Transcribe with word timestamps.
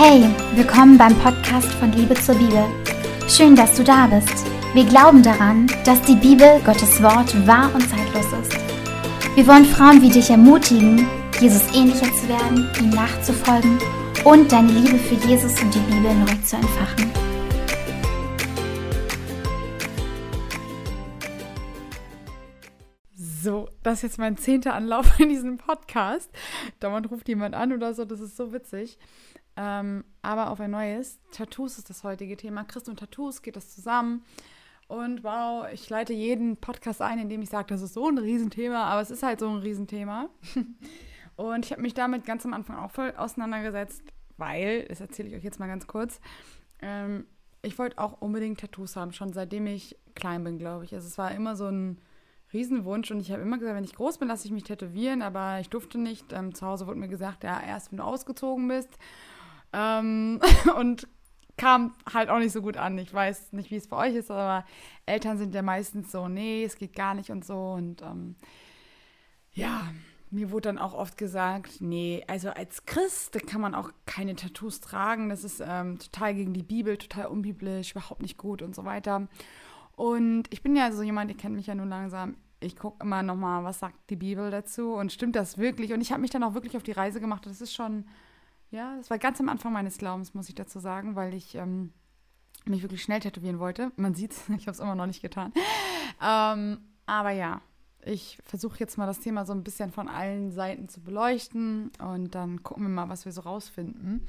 Hey, 0.00 0.30
willkommen 0.54 0.96
beim 0.96 1.12
Podcast 1.18 1.66
von 1.72 1.90
Liebe 1.90 2.14
zur 2.14 2.36
Bibel. 2.36 2.64
Schön, 3.28 3.56
dass 3.56 3.74
du 3.74 3.82
da 3.82 4.06
bist. 4.06 4.46
Wir 4.72 4.84
glauben 4.84 5.24
daran, 5.24 5.66
dass 5.84 6.00
die 6.02 6.14
Bibel, 6.14 6.60
Gottes 6.64 7.02
Wort, 7.02 7.34
wahr 7.48 7.74
und 7.74 7.80
zeitlos 7.80 8.26
ist. 8.40 8.56
Wir 9.34 9.44
wollen 9.48 9.64
Frauen 9.64 10.00
wie 10.00 10.08
dich 10.08 10.30
ermutigen, 10.30 11.04
Jesus 11.40 11.64
ähnlicher 11.74 12.06
zu 12.14 12.28
werden, 12.28 12.70
ihm 12.80 12.90
nachzufolgen 12.90 13.76
und 14.24 14.52
deine 14.52 14.70
Liebe 14.70 14.98
für 14.98 15.16
Jesus 15.26 15.60
und 15.60 15.74
die 15.74 15.80
Bibel 15.80 16.14
neu 16.14 16.44
zu 16.44 16.54
entfachen. 16.54 17.10
So, 23.16 23.68
das 23.82 23.98
ist 23.98 24.02
jetzt 24.02 24.18
mein 24.18 24.36
zehnter 24.36 24.74
Anlauf 24.74 25.18
in 25.18 25.28
diesem 25.28 25.58
Podcast. 25.58 26.30
Dauernd 26.78 27.10
ruft 27.10 27.26
jemand 27.28 27.56
an 27.56 27.72
oder 27.72 27.94
so, 27.94 28.04
das 28.04 28.20
ist 28.20 28.36
so 28.36 28.52
witzig. 28.52 28.96
Ähm, 29.60 30.04
aber 30.22 30.50
auf 30.50 30.60
ein 30.60 30.70
neues. 30.70 31.18
Tattoos 31.32 31.78
ist 31.78 31.90
das 31.90 32.04
heutige 32.04 32.36
Thema. 32.36 32.62
Christ 32.62 32.88
und 32.88 33.00
Tattoos 33.00 33.42
geht 33.42 33.56
das 33.56 33.74
zusammen. 33.74 34.22
Und 34.86 35.24
wow, 35.24 35.66
ich 35.72 35.90
leite 35.90 36.12
jeden 36.12 36.56
Podcast 36.56 37.02
ein, 37.02 37.18
indem 37.18 37.42
ich 37.42 37.50
sage, 37.50 37.66
das 37.66 37.82
ist 37.82 37.94
so 37.94 38.08
ein 38.08 38.18
Riesenthema, 38.18 38.84
aber 38.84 39.00
es 39.02 39.10
ist 39.10 39.24
halt 39.24 39.40
so 39.40 39.48
ein 39.48 39.58
Riesenthema. 39.58 40.30
Und 41.36 41.64
ich 41.64 41.72
habe 41.72 41.82
mich 41.82 41.94
damit 41.94 42.24
ganz 42.24 42.46
am 42.46 42.54
Anfang 42.54 42.76
auch 42.76 42.90
voll 42.90 43.12
auseinandergesetzt, 43.16 44.02
weil, 44.38 44.84
das 44.84 45.00
erzähle 45.00 45.28
ich 45.28 45.34
euch 45.34 45.44
jetzt 45.44 45.60
mal 45.60 45.66
ganz 45.66 45.86
kurz, 45.86 46.20
ähm, 46.80 47.26
ich 47.62 47.78
wollte 47.78 47.98
auch 47.98 48.20
unbedingt 48.20 48.60
Tattoos 48.60 48.96
haben, 48.96 49.12
schon 49.12 49.32
seitdem 49.32 49.66
ich 49.66 49.96
klein 50.14 50.42
bin, 50.42 50.58
glaube 50.58 50.84
ich. 50.84 50.94
Also 50.94 51.06
es 51.06 51.18
war 51.18 51.32
immer 51.32 51.54
so 51.54 51.66
ein 51.66 52.00
Riesenwunsch 52.52 53.10
und 53.10 53.20
ich 53.20 53.30
habe 53.30 53.42
immer 53.42 53.58
gesagt, 53.58 53.76
wenn 53.76 53.84
ich 53.84 53.94
groß 53.94 54.18
bin, 54.18 54.28
lasse 54.28 54.46
ich 54.46 54.52
mich 54.52 54.64
tätowieren, 54.64 55.22
aber 55.22 55.60
ich 55.60 55.68
durfte 55.68 55.98
nicht. 55.98 56.32
Ähm, 56.32 56.54
zu 56.54 56.66
Hause 56.66 56.86
wurde 56.86 56.98
mir 56.98 57.08
gesagt, 57.08 57.44
ja, 57.44 57.60
erst 57.60 57.90
wenn 57.90 57.98
du 57.98 58.04
ausgezogen 58.04 58.68
bist. 58.68 58.90
Ähm, 59.72 60.40
und 60.76 61.06
kam 61.56 61.94
halt 62.12 62.30
auch 62.30 62.38
nicht 62.38 62.52
so 62.52 62.62
gut 62.62 62.76
an. 62.76 62.96
Ich 62.98 63.12
weiß 63.12 63.52
nicht, 63.52 63.70
wie 63.70 63.76
es 63.76 63.88
bei 63.88 64.08
euch 64.08 64.14
ist, 64.14 64.30
aber 64.30 64.64
Eltern 65.06 65.36
sind 65.36 65.54
ja 65.54 65.62
meistens 65.62 66.10
so, 66.10 66.28
nee, 66.28 66.64
es 66.64 66.76
geht 66.76 66.94
gar 66.94 67.14
nicht 67.14 67.30
und 67.30 67.44
so. 67.44 67.72
Und 67.72 68.00
ähm, 68.02 68.36
ja, 69.52 69.82
mir 70.30 70.50
wurde 70.50 70.68
dann 70.68 70.78
auch 70.78 70.94
oft 70.94 71.16
gesagt, 71.18 71.80
nee, 71.80 72.24
also 72.26 72.50
als 72.50 72.86
Christ 72.86 73.46
kann 73.46 73.60
man 73.60 73.74
auch 73.74 73.90
keine 74.06 74.36
Tattoos 74.36 74.80
tragen. 74.80 75.28
Das 75.28 75.44
ist 75.44 75.62
ähm, 75.64 75.98
total 75.98 76.34
gegen 76.34 76.54
die 76.54 76.62
Bibel, 76.62 76.96
total 76.96 77.26
unbiblisch, 77.26 77.92
überhaupt 77.92 78.22
nicht 78.22 78.38
gut 78.38 78.62
und 78.62 78.74
so 78.74 78.84
weiter. 78.84 79.28
Und 79.96 80.44
ich 80.50 80.62
bin 80.62 80.76
ja 80.76 80.92
so 80.92 81.02
jemand, 81.02 81.30
ihr 81.30 81.36
kennt 81.36 81.56
mich 81.56 81.66
ja 81.66 81.74
nun 81.74 81.88
langsam. 81.88 82.36
Ich 82.60 82.76
gucke 82.76 83.02
immer 83.02 83.22
nochmal, 83.22 83.64
was 83.64 83.80
sagt 83.80 84.10
die 84.10 84.16
Bibel 84.16 84.50
dazu 84.50 84.92
und 84.94 85.12
stimmt 85.12 85.36
das 85.36 85.58
wirklich? 85.58 85.92
Und 85.92 86.00
ich 86.00 86.12
habe 86.12 86.20
mich 86.20 86.30
dann 86.30 86.42
auch 86.44 86.54
wirklich 86.54 86.76
auf 86.76 86.82
die 86.82 86.92
Reise 86.92 87.20
gemacht. 87.20 87.46
Das 87.46 87.60
ist 87.60 87.74
schon 87.74 88.04
ja, 88.70 88.96
das 88.96 89.10
war 89.10 89.18
ganz 89.18 89.40
am 89.40 89.48
Anfang 89.48 89.72
meines 89.72 89.98
Glaubens, 89.98 90.34
muss 90.34 90.48
ich 90.48 90.54
dazu 90.54 90.78
sagen, 90.78 91.16
weil 91.16 91.34
ich 91.34 91.54
ähm, 91.54 91.92
mich 92.66 92.82
wirklich 92.82 93.02
schnell 93.02 93.20
tätowieren 93.20 93.58
wollte. 93.58 93.92
Man 93.96 94.14
sieht 94.14 94.32
es, 94.32 94.48
ich 94.56 94.66
habe 94.66 94.72
es 94.72 94.80
immer 94.80 94.94
noch 94.94 95.06
nicht 95.06 95.22
getan. 95.22 95.52
Ähm, 96.22 96.78
aber 97.06 97.30
ja, 97.30 97.62
ich 98.04 98.38
versuche 98.44 98.78
jetzt 98.78 98.98
mal 98.98 99.06
das 99.06 99.20
Thema 99.20 99.44
so 99.44 99.52
ein 99.52 99.64
bisschen 99.64 99.90
von 99.90 100.08
allen 100.08 100.50
Seiten 100.50 100.88
zu 100.88 101.00
beleuchten 101.00 101.90
und 101.98 102.34
dann 102.34 102.62
gucken 102.62 102.84
wir 102.84 102.90
mal, 102.90 103.08
was 103.08 103.24
wir 103.24 103.32
so 103.32 103.42
rausfinden. 103.42 104.26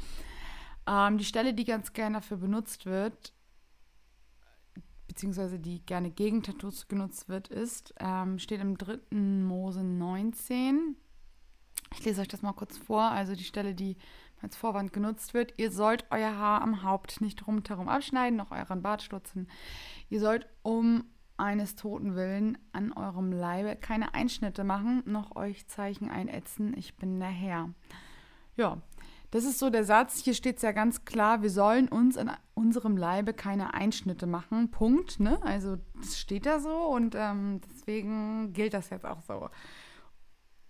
Ähm, 0.87 1.17
die 1.17 1.25
Stelle, 1.25 1.53
die 1.53 1.65
ganz 1.65 1.93
gerne 1.93 2.15
dafür 2.17 2.37
benutzt 2.37 2.85
wird, 2.85 3.33
beziehungsweise 5.07 5.59
die 5.59 5.85
gerne 5.85 6.11
gegen 6.11 6.43
Tattoos 6.43 6.87
genutzt 6.87 7.29
wird, 7.29 7.47
ist, 7.49 7.93
ähm, 7.99 8.39
steht 8.39 8.61
im 8.61 8.77
3. 8.77 9.15
Mose 9.15 9.83
19. 9.83 10.95
Ich 11.93 12.05
lese 12.05 12.21
euch 12.21 12.27
das 12.27 12.41
mal 12.41 12.53
kurz 12.53 12.77
vor. 12.77 13.03
Also 13.03 13.35
die 13.35 13.43
Stelle, 13.43 13.73
die 13.75 13.97
als 14.41 14.55
Vorwand 14.55 14.93
genutzt 14.93 15.33
wird. 15.33 15.53
Ihr 15.57 15.71
sollt 15.71 16.05
euer 16.09 16.35
Haar 16.35 16.61
am 16.61 16.83
Haupt 16.83 17.21
nicht 17.21 17.45
rundherum 17.47 17.87
abschneiden, 17.87 18.37
noch 18.37 18.51
euren 18.51 18.81
Bart 18.81 19.01
stutzen. 19.01 19.47
Ihr 20.09 20.19
sollt 20.19 20.47
um 20.61 21.03
eines 21.37 21.75
Toten 21.75 22.15
willen 22.15 22.57
an 22.73 22.91
eurem 22.91 23.31
Leibe 23.31 23.75
keine 23.75 24.13
Einschnitte 24.13 24.63
machen, 24.63 25.03
noch 25.05 25.35
euch 25.35 25.67
Zeichen 25.67 26.09
einätzen. 26.09 26.73
Ich 26.77 26.97
bin 26.97 27.19
der 27.19 27.29
Herr. 27.29 27.69
Ja, 28.57 28.81
das 29.31 29.45
ist 29.45 29.59
so 29.59 29.69
der 29.69 29.83
Satz. 29.83 30.19
Hier 30.23 30.33
steht 30.33 30.57
es 30.57 30.63
ja 30.63 30.71
ganz 30.71 31.05
klar, 31.05 31.41
wir 31.41 31.49
sollen 31.49 31.87
uns 31.87 32.17
an 32.17 32.31
unserem 32.55 32.97
Leibe 32.97 33.33
keine 33.33 33.73
Einschnitte 33.73 34.25
machen. 34.27 34.71
Punkt. 34.71 35.19
Ne? 35.19 35.39
Also 35.43 35.77
das 35.95 36.19
steht 36.19 36.45
da 36.45 36.59
so 36.59 36.75
und 36.75 37.15
ähm, 37.15 37.61
deswegen 37.69 38.53
gilt 38.53 38.73
das 38.73 38.89
jetzt 38.89 39.05
auch 39.05 39.21
so 39.21 39.49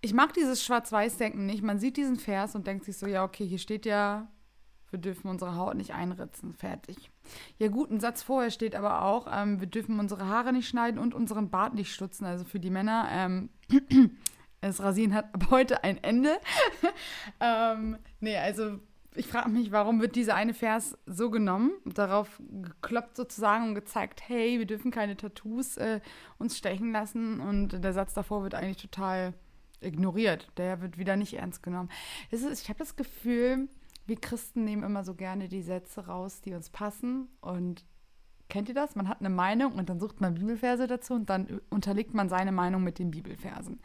ich 0.00 0.14
mag 0.14 0.32
dieses 0.32 0.64
Schwarz-Weiß-Denken 0.64 1.46
nicht. 1.46 1.62
Man 1.62 1.78
sieht 1.78 1.96
diesen 1.96 2.16
Vers 2.16 2.54
und 2.54 2.66
denkt 2.66 2.84
sich 2.84 2.96
so, 2.96 3.06
ja, 3.06 3.24
okay, 3.24 3.46
hier 3.46 3.58
steht 3.58 3.86
ja, 3.86 4.28
wir 4.90 4.98
dürfen 4.98 5.28
unsere 5.28 5.56
Haut 5.56 5.76
nicht 5.76 5.94
einritzen. 5.94 6.54
Fertig. 6.54 7.10
Ja, 7.58 7.68
gut, 7.68 7.90
ein 7.90 8.00
Satz 8.00 8.22
vorher 8.22 8.50
steht 8.50 8.74
aber 8.74 9.02
auch, 9.02 9.28
ähm, 9.30 9.60
wir 9.60 9.68
dürfen 9.68 9.98
unsere 10.00 10.26
Haare 10.26 10.52
nicht 10.52 10.68
schneiden 10.68 10.98
und 10.98 11.14
unseren 11.14 11.50
Bart 11.50 11.74
nicht 11.74 11.92
stutzen. 11.92 12.24
Also 12.24 12.44
für 12.44 12.60
die 12.60 12.70
Männer, 12.70 13.08
ähm, 13.10 13.50
das 14.60 14.80
Rasieren 14.80 15.14
hat 15.14 15.32
ab 15.34 15.48
heute 15.50 15.84
ein 15.84 16.02
Ende. 16.02 16.38
ähm, 17.40 17.98
nee, 18.20 18.36
also 18.36 18.80
ich 19.14 19.26
frage 19.26 19.50
mich, 19.50 19.72
warum 19.72 20.00
wird 20.00 20.16
dieser 20.16 20.34
eine 20.34 20.54
Vers 20.54 20.96
so 21.06 21.30
genommen, 21.30 21.72
darauf 21.84 22.40
gekloppt 22.48 23.16
sozusagen 23.16 23.68
und 23.68 23.74
gezeigt, 23.74 24.22
hey, 24.26 24.58
wir 24.58 24.66
dürfen 24.66 24.90
keine 24.90 25.16
Tattoos 25.16 25.76
äh, 25.76 26.00
uns 26.38 26.56
stechen 26.56 26.92
lassen. 26.92 27.40
Und 27.40 27.84
der 27.84 27.92
Satz 27.92 28.14
davor 28.14 28.42
wird 28.42 28.54
eigentlich 28.54 28.82
total 28.82 29.34
ignoriert. 29.80 30.48
Der 30.56 30.80
wird 30.80 30.98
wieder 30.98 31.16
nicht 31.16 31.34
ernst 31.34 31.62
genommen. 31.62 31.90
Ist, 32.30 32.44
ich 32.62 32.68
habe 32.68 32.78
das 32.78 32.96
Gefühl, 32.96 33.68
wir 34.06 34.20
Christen 34.20 34.64
nehmen 34.64 34.82
immer 34.82 35.04
so 35.04 35.14
gerne 35.14 35.48
die 35.48 35.62
Sätze 35.62 36.06
raus, 36.06 36.40
die 36.40 36.54
uns 36.54 36.70
passen. 36.70 37.28
Und 37.40 37.84
kennt 38.48 38.68
ihr 38.68 38.74
das? 38.74 38.96
Man 38.96 39.08
hat 39.08 39.20
eine 39.20 39.30
Meinung 39.30 39.72
und 39.74 39.88
dann 39.88 40.00
sucht 40.00 40.20
man 40.20 40.34
Bibelverse 40.34 40.86
dazu 40.86 41.14
und 41.14 41.30
dann 41.30 41.60
unterlegt 41.70 42.14
man 42.14 42.28
seine 42.28 42.52
Meinung 42.52 42.82
mit 42.82 42.98
den 42.98 43.10
Bibelversen. 43.10 43.80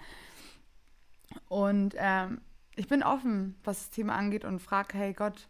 Und 1.47 1.95
ähm, 1.97 2.41
ich 2.75 2.87
bin 2.87 3.03
offen, 3.03 3.55
was 3.63 3.79
das 3.79 3.89
Thema 3.91 4.15
angeht 4.15 4.45
und 4.45 4.59
frage, 4.59 4.97
hey 4.97 5.13
Gott, 5.13 5.47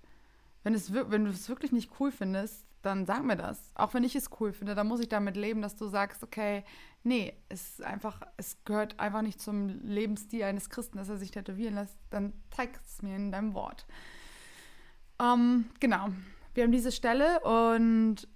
wenn, 0.64 0.74
es, 0.74 0.94
wenn 0.94 1.26
du 1.26 1.32
es 1.32 1.50
wirklich 1.50 1.72
nicht 1.72 1.92
cool 2.00 2.12
findest, 2.12 2.66
dann 2.86 3.06
sag 3.06 3.24
mir 3.24 3.36
das. 3.36 3.72
Auch 3.76 3.94
wenn 3.94 4.04
ich 4.04 4.16
es 4.16 4.30
cool 4.40 4.54
finde, 4.54 4.76
dann 4.76 4.88
muss 4.88 5.00
ich 5.00 5.10
damit 5.10 5.36
leben, 5.36 5.62
dass 5.62 5.76
du 5.76 5.88
sagst, 5.88 6.24
okay, 6.24 6.64
nee, 7.04 7.34
es 7.50 7.82
einfach, 7.82 8.22
es 8.38 8.64
gehört 8.64 9.00
einfach 9.00 9.22
nicht 9.22 9.42
zum 9.42 9.68
Lebensstil 9.84 10.44
eines 10.44 10.70
Christen, 10.70 10.98
dass 10.98 11.10
er 11.10 11.18
sich 11.18 11.32
tätowieren 11.32 11.76
lässt, 11.76 11.98
dann 12.10 12.34
zeig 12.52 12.80
es 12.86 13.02
mir 13.02 13.16
in 13.16 13.32
deinem 13.32 13.54
Wort. 13.54 13.86
Ähm, 15.22 15.66
genau. 15.80 16.10
Wir 16.54 16.64
haben 16.64 16.72
diese 16.72 16.92
Stelle 16.92 17.40
und 17.42 18.28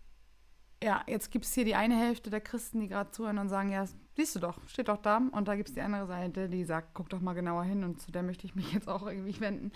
ja, 0.83 1.03
jetzt 1.07 1.31
gibt 1.31 1.45
es 1.45 1.53
hier 1.53 1.65
die 1.65 1.75
eine 1.75 1.97
Hälfte 1.97 2.29
der 2.29 2.41
Christen, 2.41 2.79
die 2.79 2.87
gerade 2.87 3.11
zuhören 3.11 3.37
und 3.37 3.49
sagen, 3.49 3.71
ja, 3.71 3.85
siehst 4.15 4.35
du 4.35 4.39
doch, 4.39 4.57
steht 4.67 4.87
doch 4.87 4.97
da. 4.97 5.21
Und 5.31 5.47
da 5.47 5.55
gibt 5.55 5.69
es 5.69 5.75
die 5.75 5.81
andere 5.81 6.07
Seite, 6.07 6.49
die 6.49 6.63
sagt, 6.63 6.89
guck 6.93 7.09
doch 7.09 7.19
mal 7.19 7.33
genauer 7.33 7.63
hin 7.63 7.83
und 7.83 8.01
zu 8.01 8.11
der 8.11 8.23
möchte 8.23 8.45
ich 8.45 8.55
mich 8.55 8.73
jetzt 8.73 8.87
auch 8.87 9.05
irgendwie 9.07 9.39
wenden. 9.39 9.71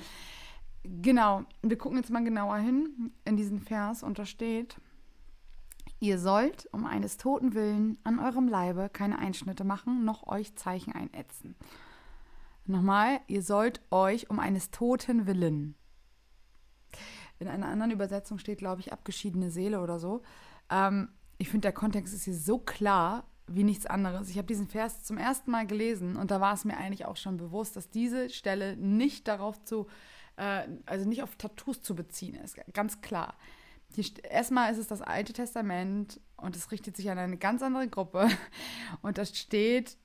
Genau, 0.84 1.44
wir 1.62 1.78
gucken 1.78 1.98
jetzt 1.98 2.10
mal 2.10 2.24
genauer 2.24 2.58
hin 2.58 3.14
in 3.24 3.38
diesen 3.38 3.60
Vers 3.60 4.04
und 4.04 4.20
da 4.20 4.26
steht, 4.26 4.76
ihr 6.00 6.20
sollt 6.20 6.68
um 6.74 6.86
eines 6.86 7.18
Toten 7.18 7.54
willen 7.54 7.98
an 8.04 8.20
eurem 8.20 8.50
Leibe 8.50 8.90
keine 8.92 9.18
Einschnitte 9.18 9.64
machen, 9.64 10.04
noch 10.04 10.28
euch 10.28 10.56
Zeichen 10.56 10.94
einätzen. 10.94 11.56
Nochmal, 12.66 13.22
ihr 13.28 13.42
sollt 13.42 13.82
euch 13.92 14.30
um 14.30 14.40
eines 14.40 14.72
Toten 14.72 15.26
willen. 15.26 15.76
In 17.40 17.48
einer 17.48 17.68
anderen 17.68 17.92
Übersetzung 17.92 18.38
steht, 18.38 18.60
glaube 18.60 18.82
ich, 18.82 18.94
abgeschiedene 18.94 19.52
Seele 19.52 19.82
oder 19.82 20.00
so. 20.00 20.22
Ähm, 20.70 21.10
ich 21.38 21.50
finde, 21.50 21.68
der 21.68 21.74
Kontext 21.74 22.14
ist 22.14 22.24
hier 22.24 22.36
so 22.36 22.58
klar 22.58 23.26
wie 23.48 23.64
nichts 23.64 23.86
anderes. 23.86 24.30
Ich 24.30 24.38
habe 24.38 24.48
diesen 24.48 24.68
Vers 24.68 25.04
zum 25.04 25.18
ersten 25.18 25.52
Mal 25.52 25.68
gelesen 25.68 26.16
und 26.16 26.32
da 26.32 26.40
war 26.40 26.54
es 26.54 26.64
mir 26.64 26.78
eigentlich 26.78 27.06
auch 27.06 27.18
schon 27.18 27.38
bewusst, 27.38 27.76
dass 27.76 27.90
diese 27.90 28.30
Stelle 28.30 28.78
nicht 28.78 29.28
darauf 29.28 29.62
zu 29.64 29.88
äh, 30.38 30.68
also 30.86 31.08
nicht 31.08 31.24
auf 31.24 31.36
Tattoos 31.36 31.82
zu 31.82 31.96
beziehen 31.96 32.36
ist, 32.36 32.58
ganz 32.74 33.02
klar. 33.02 33.36
Die, 33.96 34.14
erstmal 34.24 34.72
ist 34.72 34.80
es 34.80 34.88
das 34.88 35.02
Alte 35.02 35.34
Testament 35.34 36.20
und 36.38 36.56
es 36.56 36.72
richtet 36.72 36.98
sich 36.98 37.12
an 37.12 37.20
eine 37.20 37.38
ganz 37.38 37.62
andere 37.62 37.88
Gruppe. 37.88 38.28
Und 39.04 39.20
da 39.20 39.26
steht, 39.26 39.98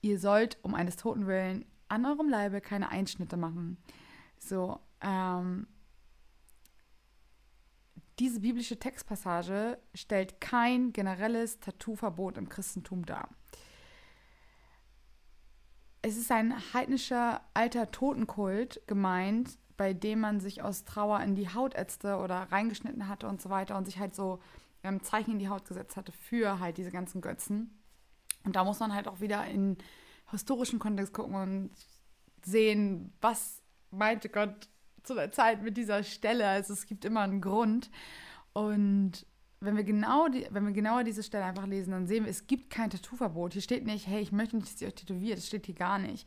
ihr 0.00 0.18
sollt 0.18 0.56
um 0.62 0.74
eines 0.74 0.96
Toten 0.96 1.26
willen 1.26 1.66
an 1.88 2.06
eurem 2.06 2.30
Leibe 2.30 2.62
keine 2.62 2.88
Einschnitte 2.88 3.36
machen. 3.36 3.76
So, 4.38 4.80
ähm, 5.02 5.66
diese 8.18 8.40
biblische 8.40 8.78
Textpassage 8.78 9.78
stellt 9.94 10.40
kein 10.40 10.94
generelles 10.94 11.60
Tattoo-Verbot 11.60 12.38
im 12.38 12.48
Christentum 12.48 13.04
dar 13.04 13.28
es 16.02 16.16
ist 16.16 16.30
ein 16.32 16.54
heidnischer 16.74 17.40
alter 17.54 17.90
Totenkult 17.90 18.80
gemeint, 18.86 19.58
bei 19.76 19.94
dem 19.94 20.20
man 20.20 20.40
sich 20.40 20.62
aus 20.62 20.84
Trauer 20.84 21.20
in 21.20 21.34
die 21.34 21.48
Haut 21.48 21.74
ätzte 21.74 22.16
oder 22.16 22.42
reingeschnitten 22.52 23.08
hatte 23.08 23.28
und 23.28 23.40
so 23.40 23.50
weiter 23.50 23.76
und 23.76 23.84
sich 23.84 23.98
halt 23.98 24.14
so 24.14 24.40
ähm, 24.82 25.02
Zeichen 25.02 25.32
in 25.32 25.38
die 25.38 25.48
Haut 25.48 25.66
gesetzt 25.66 25.96
hatte 25.96 26.12
für 26.12 26.60
halt 26.60 26.76
diese 26.76 26.90
ganzen 26.90 27.20
Götzen. 27.20 27.78
Und 28.44 28.56
da 28.56 28.64
muss 28.64 28.80
man 28.80 28.92
halt 28.92 29.06
auch 29.06 29.20
wieder 29.20 29.46
in 29.46 29.78
historischen 30.30 30.78
Kontext 30.78 31.12
gucken 31.12 31.34
und 31.34 31.70
sehen, 32.44 33.12
was 33.20 33.62
meinte 33.90 34.28
Gott 34.28 34.68
zu 35.04 35.14
der 35.14 35.30
Zeit 35.30 35.62
mit 35.62 35.76
dieser 35.76 36.02
Stelle. 36.02 36.48
Also 36.48 36.72
es 36.72 36.86
gibt 36.86 37.04
immer 37.04 37.20
einen 37.20 37.40
Grund. 37.40 37.90
Und 38.52 39.26
wenn 39.64 39.76
wir 39.76 39.84
genau 39.84 40.28
die, 40.28 40.46
wenn 40.50 40.66
wir 40.66 40.72
genauer 40.72 41.04
diese 41.04 41.22
Stelle 41.22 41.44
einfach 41.44 41.66
lesen, 41.66 41.92
dann 41.92 42.06
sehen 42.06 42.24
wir, 42.24 42.30
es 42.30 42.46
gibt 42.46 42.70
kein 42.70 42.90
Tattoo-Verbot. 42.90 43.52
Hier 43.52 43.62
steht 43.62 43.84
nicht, 43.84 44.06
hey, 44.06 44.20
ich 44.20 44.32
möchte 44.32 44.56
nicht, 44.56 44.72
dass 44.72 44.80
ihr 44.80 44.88
euch 44.88 44.94
tätowiert. 44.94 45.38
Das 45.38 45.46
steht 45.46 45.66
hier 45.66 45.74
gar 45.74 45.98
nicht. 45.98 46.26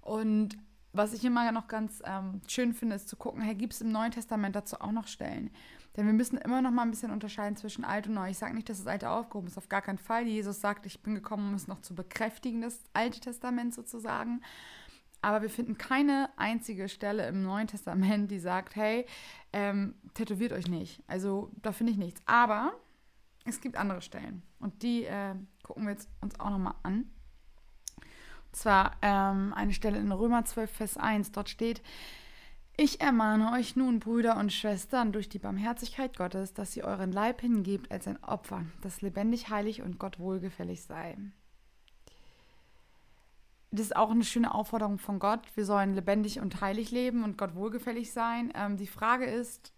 Und 0.00 0.56
was 0.92 1.12
ich 1.12 1.24
immer 1.24 1.50
noch 1.52 1.68
ganz 1.68 2.02
ähm, 2.04 2.40
schön 2.48 2.72
finde, 2.72 2.96
ist 2.96 3.08
zu 3.08 3.16
gucken, 3.16 3.42
hey, 3.42 3.54
gibt 3.54 3.74
es 3.74 3.80
im 3.80 3.92
Neuen 3.92 4.10
Testament 4.12 4.56
dazu 4.56 4.80
auch 4.80 4.92
noch 4.92 5.06
Stellen? 5.06 5.50
Denn 5.96 6.06
wir 6.06 6.12
müssen 6.12 6.38
immer 6.38 6.62
noch 6.62 6.70
mal 6.70 6.82
ein 6.82 6.90
bisschen 6.90 7.10
unterscheiden 7.10 7.56
zwischen 7.56 7.84
alt 7.84 8.06
und 8.06 8.14
neu. 8.14 8.30
Ich 8.30 8.38
sage 8.38 8.54
nicht, 8.54 8.68
dass 8.68 8.78
das 8.78 8.86
Alte 8.86 9.10
aufgehoben 9.10 9.48
ist, 9.48 9.58
auf 9.58 9.68
gar 9.68 9.82
keinen 9.82 9.98
Fall. 9.98 10.26
Jesus 10.26 10.60
sagt, 10.60 10.86
ich 10.86 11.02
bin 11.02 11.14
gekommen, 11.14 11.48
um 11.48 11.54
es 11.54 11.66
noch 11.66 11.80
zu 11.80 11.94
bekräftigen, 11.94 12.60
das 12.60 12.80
Alte 12.92 13.20
Testament 13.20 13.74
sozusagen. 13.74 14.40
Aber 15.22 15.42
wir 15.42 15.50
finden 15.50 15.76
keine 15.76 16.30
einzige 16.36 16.88
Stelle 16.88 17.26
im 17.28 17.42
Neuen 17.42 17.66
Testament, 17.66 18.30
die 18.30 18.38
sagt, 18.38 18.76
hey, 18.76 19.06
ähm, 19.52 19.94
tätowiert 20.14 20.52
euch 20.52 20.68
nicht. 20.68 21.02
Also 21.06 21.50
da 21.62 21.72
finde 21.72 21.92
ich 21.92 21.98
nichts. 21.98 22.22
Aber 22.26 22.72
es 23.44 23.60
gibt 23.60 23.76
andere 23.76 24.02
Stellen. 24.02 24.42
Und 24.58 24.82
die 24.82 25.04
äh, 25.04 25.34
gucken 25.62 25.84
wir 25.84 25.92
jetzt 25.92 26.08
uns 26.20 26.38
auch 26.40 26.50
nochmal 26.50 26.74
an. 26.82 27.10
Und 28.46 28.56
zwar 28.56 28.96
ähm, 29.02 29.52
eine 29.54 29.72
Stelle 29.72 29.98
in 29.98 30.10
Römer 30.10 30.44
12, 30.44 30.70
Vers 30.70 30.96
1. 30.96 31.32
Dort 31.32 31.48
steht, 31.48 31.82
ich 32.76 33.00
ermahne 33.00 33.52
euch 33.52 33.76
nun, 33.76 34.00
Brüder 34.00 34.38
und 34.38 34.52
Schwestern, 34.52 35.12
durch 35.12 35.28
die 35.28 35.38
Barmherzigkeit 35.38 36.16
Gottes, 36.16 36.54
dass 36.54 36.76
ihr 36.76 36.84
euren 36.84 37.12
Leib 37.12 37.42
hingebt 37.42 37.92
als 37.92 38.08
ein 38.08 38.22
Opfer, 38.24 38.64
das 38.80 39.02
lebendig, 39.02 39.50
heilig 39.50 39.82
und 39.82 39.98
Gott 39.98 40.18
wohlgefällig 40.18 40.82
sei 40.82 41.16
das 43.70 43.86
ist 43.86 43.96
auch 43.96 44.10
eine 44.10 44.24
schöne 44.24 44.52
Aufforderung 44.52 44.98
von 44.98 45.18
Gott. 45.18 45.40
Wir 45.54 45.64
sollen 45.64 45.94
lebendig 45.94 46.40
und 46.40 46.60
heilig 46.60 46.90
leben 46.90 47.22
und 47.22 47.38
Gott 47.38 47.54
wohlgefällig 47.54 48.12
sein. 48.12 48.52
Ähm, 48.54 48.76
die 48.76 48.88
Frage 48.88 49.26
ist, 49.26 49.72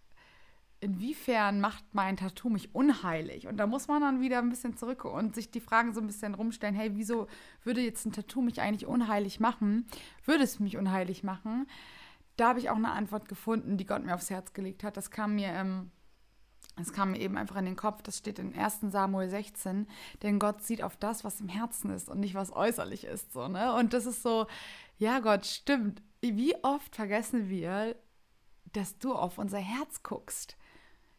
inwiefern 0.79 1.61
macht 1.61 1.85
mein 1.93 2.17
Tattoo 2.17 2.49
mich 2.49 2.73
unheilig? 2.73 3.47
Und 3.47 3.57
da 3.57 3.67
muss 3.67 3.87
man 3.87 4.01
dann 4.01 4.19
wieder 4.19 4.39
ein 4.39 4.49
bisschen 4.49 4.75
zurück 4.75 5.05
und 5.05 5.35
sich 5.35 5.51
die 5.51 5.61
Fragen 5.61 5.93
so 5.93 6.01
ein 6.01 6.07
bisschen 6.07 6.33
rumstellen, 6.33 6.75
hey, 6.75 6.91
wieso 6.95 7.27
würde 7.63 7.81
jetzt 7.81 8.05
ein 8.05 8.11
Tattoo 8.11 8.41
mich 8.41 8.61
eigentlich 8.61 8.87
unheilig 8.87 9.39
machen? 9.39 9.85
Würde 10.25 10.43
es 10.43 10.59
mich 10.59 10.77
unheilig 10.77 11.23
machen? 11.23 11.67
Da 12.35 12.49
habe 12.49 12.59
ich 12.59 12.71
auch 12.71 12.75
eine 12.75 12.91
Antwort 12.91 13.29
gefunden, 13.29 13.77
die 13.77 13.85
Gott 13.85 14.03
mir 14.03 14.15
aufs 14.15 14.31
Herz 14.31 14.53
gelegt 14.53 14.83
hat. 14.83 14.97
Das 14.97 15.11
kam 15.11 15.35
mir 15.35 15.49
ähm, 15.49 15.91
es 16.75 16.91
kam 16.91 17.11
mir 17.11 17.19
eben 17.19 17.37
einfach 17.37 17.57
in 17.57 17.65
den 17.65 17.75
Kopf, 17.75 18.01
das 18.01 18.17
steht 18.17 18.39
in 18.39 18.57
1 18.57 18.79
Samuel 18.91 19.29
16, 19.29 19.87
denn 20.23 20.39
Gott 20.39 20.63
sieht 20.63 20.81
auf 20.81 20.97
das, 20.97 21.23
was 21.23 21.39
im 21.39 21.49
Herzen 21.49 21.91
ist 21.91 22.09
und 22.09 22.19
nicht 22.19 22.33
was 22.33 22.51
äußerlich 22.51 23.03
ist. 23.05 23.31
So, 23.31 23.47
ne? 23.47 23.73
Und 23.75 23.93
das 23.93 24.05
ist 24.05 24.23
so, 24.23 24.47
ja 24.97 25.19
Gott, 25.19 25.45
stimmt. 25.45 26.01
Wie 26.21 26.55
oft 26.63 26.95
vergessen 26.95 27.49
wir, 27.49 27.95
dass 28.71 28.97
du 28.97 29.13
auf 29.13 29.37
unser 29.37 29.59
Herz 29.59 30.01
guckst, 30.01 30.57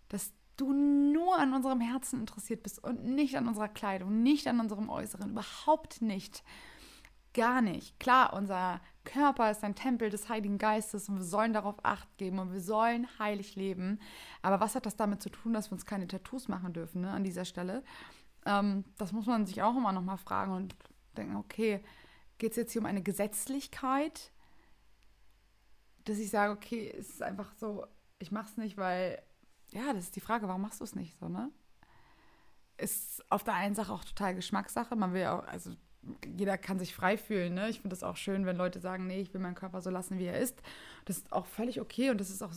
dass 0.08 0.32
du 0.56 0.72
nur 0.72 1.38
an 1.38 1.52
unserem 1.52 1.80
Herzen 1.80 2.20
interessiert 2.20 2.62
bist 2.62 2.82
und 2.82 3.04
nicht 3.04 3.36
an 3.36 3.46
unserer 3.46 3.68
Kleidung, 3.68 4.22
nicht 4.22 4.46
an 4.48 4.60
unserem 4.60 4.88
Äußeren, 4.88 5.30
überhaupt 5.30 6.02
nicht. 6.02 6.42
Gar 7.32 7.62
nicht. 7.62 7.98
Klar, 7.98 8.32
unser 8.32 8.80
Körper 9.04 9.50
ist 9.50 9.62
ein 9.64 9.74
Tempel 9.74 10.10
des 10.10 10.28
Heiligen 10.28 10.58
Geistes 10.58 11.08
und 11.08 11.16
wir 11.16 11.24
sollen 11.24 11.52
darauf 11.52 11.76
Acht 11.84 12.16
geben 12.16 12.38
und 12.38 12.52
wir 12.52 12.60
sollen 12.60 13.06
heilig 13.18 13.54
leben. 13.54 14.00
Aber 14.42 14.60
was 14.60 14.74
hat 14.74 14.86
das 14.86 14.96
damit 14.96 15.22
zu 15.22 15.30
tun, 15.30 15.52
dass 15.52 15.70
wir 15.70 15.72
uns 15.72 15.86
keine 15.86 16.08
Tattoos 16.08 16.48
machen 16.48 16.72
dürfen 16.72 17.02
ne, 17.02 17.10
an 17.10 17.24
dieser 17.24 17.44
Stelle? 17.44 17.84
Ähm, 18.46 18.84
das 18.98 19.12
muss 19.12 19.26
man 19.26 19.46
sich 19.46 19.62
auch 19.62 19.76
immer 19.76 19.92
noch 19.92 20.02
mal 20.02 20.16
fragen 20.16 20.52
und 20.52 20.74
denken, 21.16 21.36
okay, 21.36 21.82
geht 22.38 22.52
es 22.52 22.56
jetzt 22.56 22.72
hier 22.72 22.82
um 22.82 22.86
eine 22.86 23.02
Gesetzlichkeit, 23.02 24.32
dass 26.04 26.18
ich 26.18 26.30
sage, 26.30 26.52
okay, 26.52 26.92
es 26.98 27.10
ist 27.10 27.22
einfach 27.22 27.54
so, 27.54 27.86
ich 28.18 28.30
mache 28.30 28.48
es 28.50 28.56
nicht, 28.56 28.76
weil, 28.76 29.22
ja, 29.70 29.92
das 29.92 30.04
ist 30.04 30.16
die 30.16 30.20
Frage, 30.20 30.48
warum 30.48 30.62
machst 30.62 30.80
du 30.80 30.84
es 30.84 30.94
nicht 30.94 31.18
so, 31.18 31.28
ne? 31.28 31.50
Ist 32.76 33.24
auf 33.30 33.44
der 33.44 33.54
einen 33.54 33.74
Sache 33.74 33.92
auch 33.92 34.04
total 34.04 34.34
Geschmackssache. 34.34 34.96
Man 34.96 35.12
will 35.12 35.20
ja 35.22 35.38
auch, 35.38 35.46
also 35.46 35.70
jeder 36.36 36.58
kann 36.58 36.78
sich 36.78 36.94
frei 36.94 37.16
fühlen. 37.16 37.54
Ne? 37.54 37.68
Ich 37.68 37.80
finde 37.80 37.94
das 37.94 38.02
auch 38.02 38.16
schön, 38.16 38.46
wenn 38.46 38.56
Leute 38.56 38.80
sagen, 38.80 39.06
nee, 39.06 39.20
ich 39.20 39.32
will 39.32 39.40
meinen 39.40 39.54
Körper 39.54 39.80
so 39.80 39.90
lassen, 39.90 40.18
wie 40.18 40.26
er 40.26 40.38
ist. 40.38 40.62
Das 41.04 41.18
ist 41.18 41.32
auch 41.32 41.46
völlig 41.46 41.80
okay 41.80 42.10
und 42.10 42.20
das 42.20 42.30
ist 42.30 42.42
auch, 42.42 42.52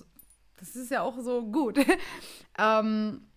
das 0.57 0.75
ist 0.75 0.91
ja 0.91 1.01
auch 1.01 1.19
so 1.19 1.45
gut. 1.45 1.79
ähm, 2.57 3.27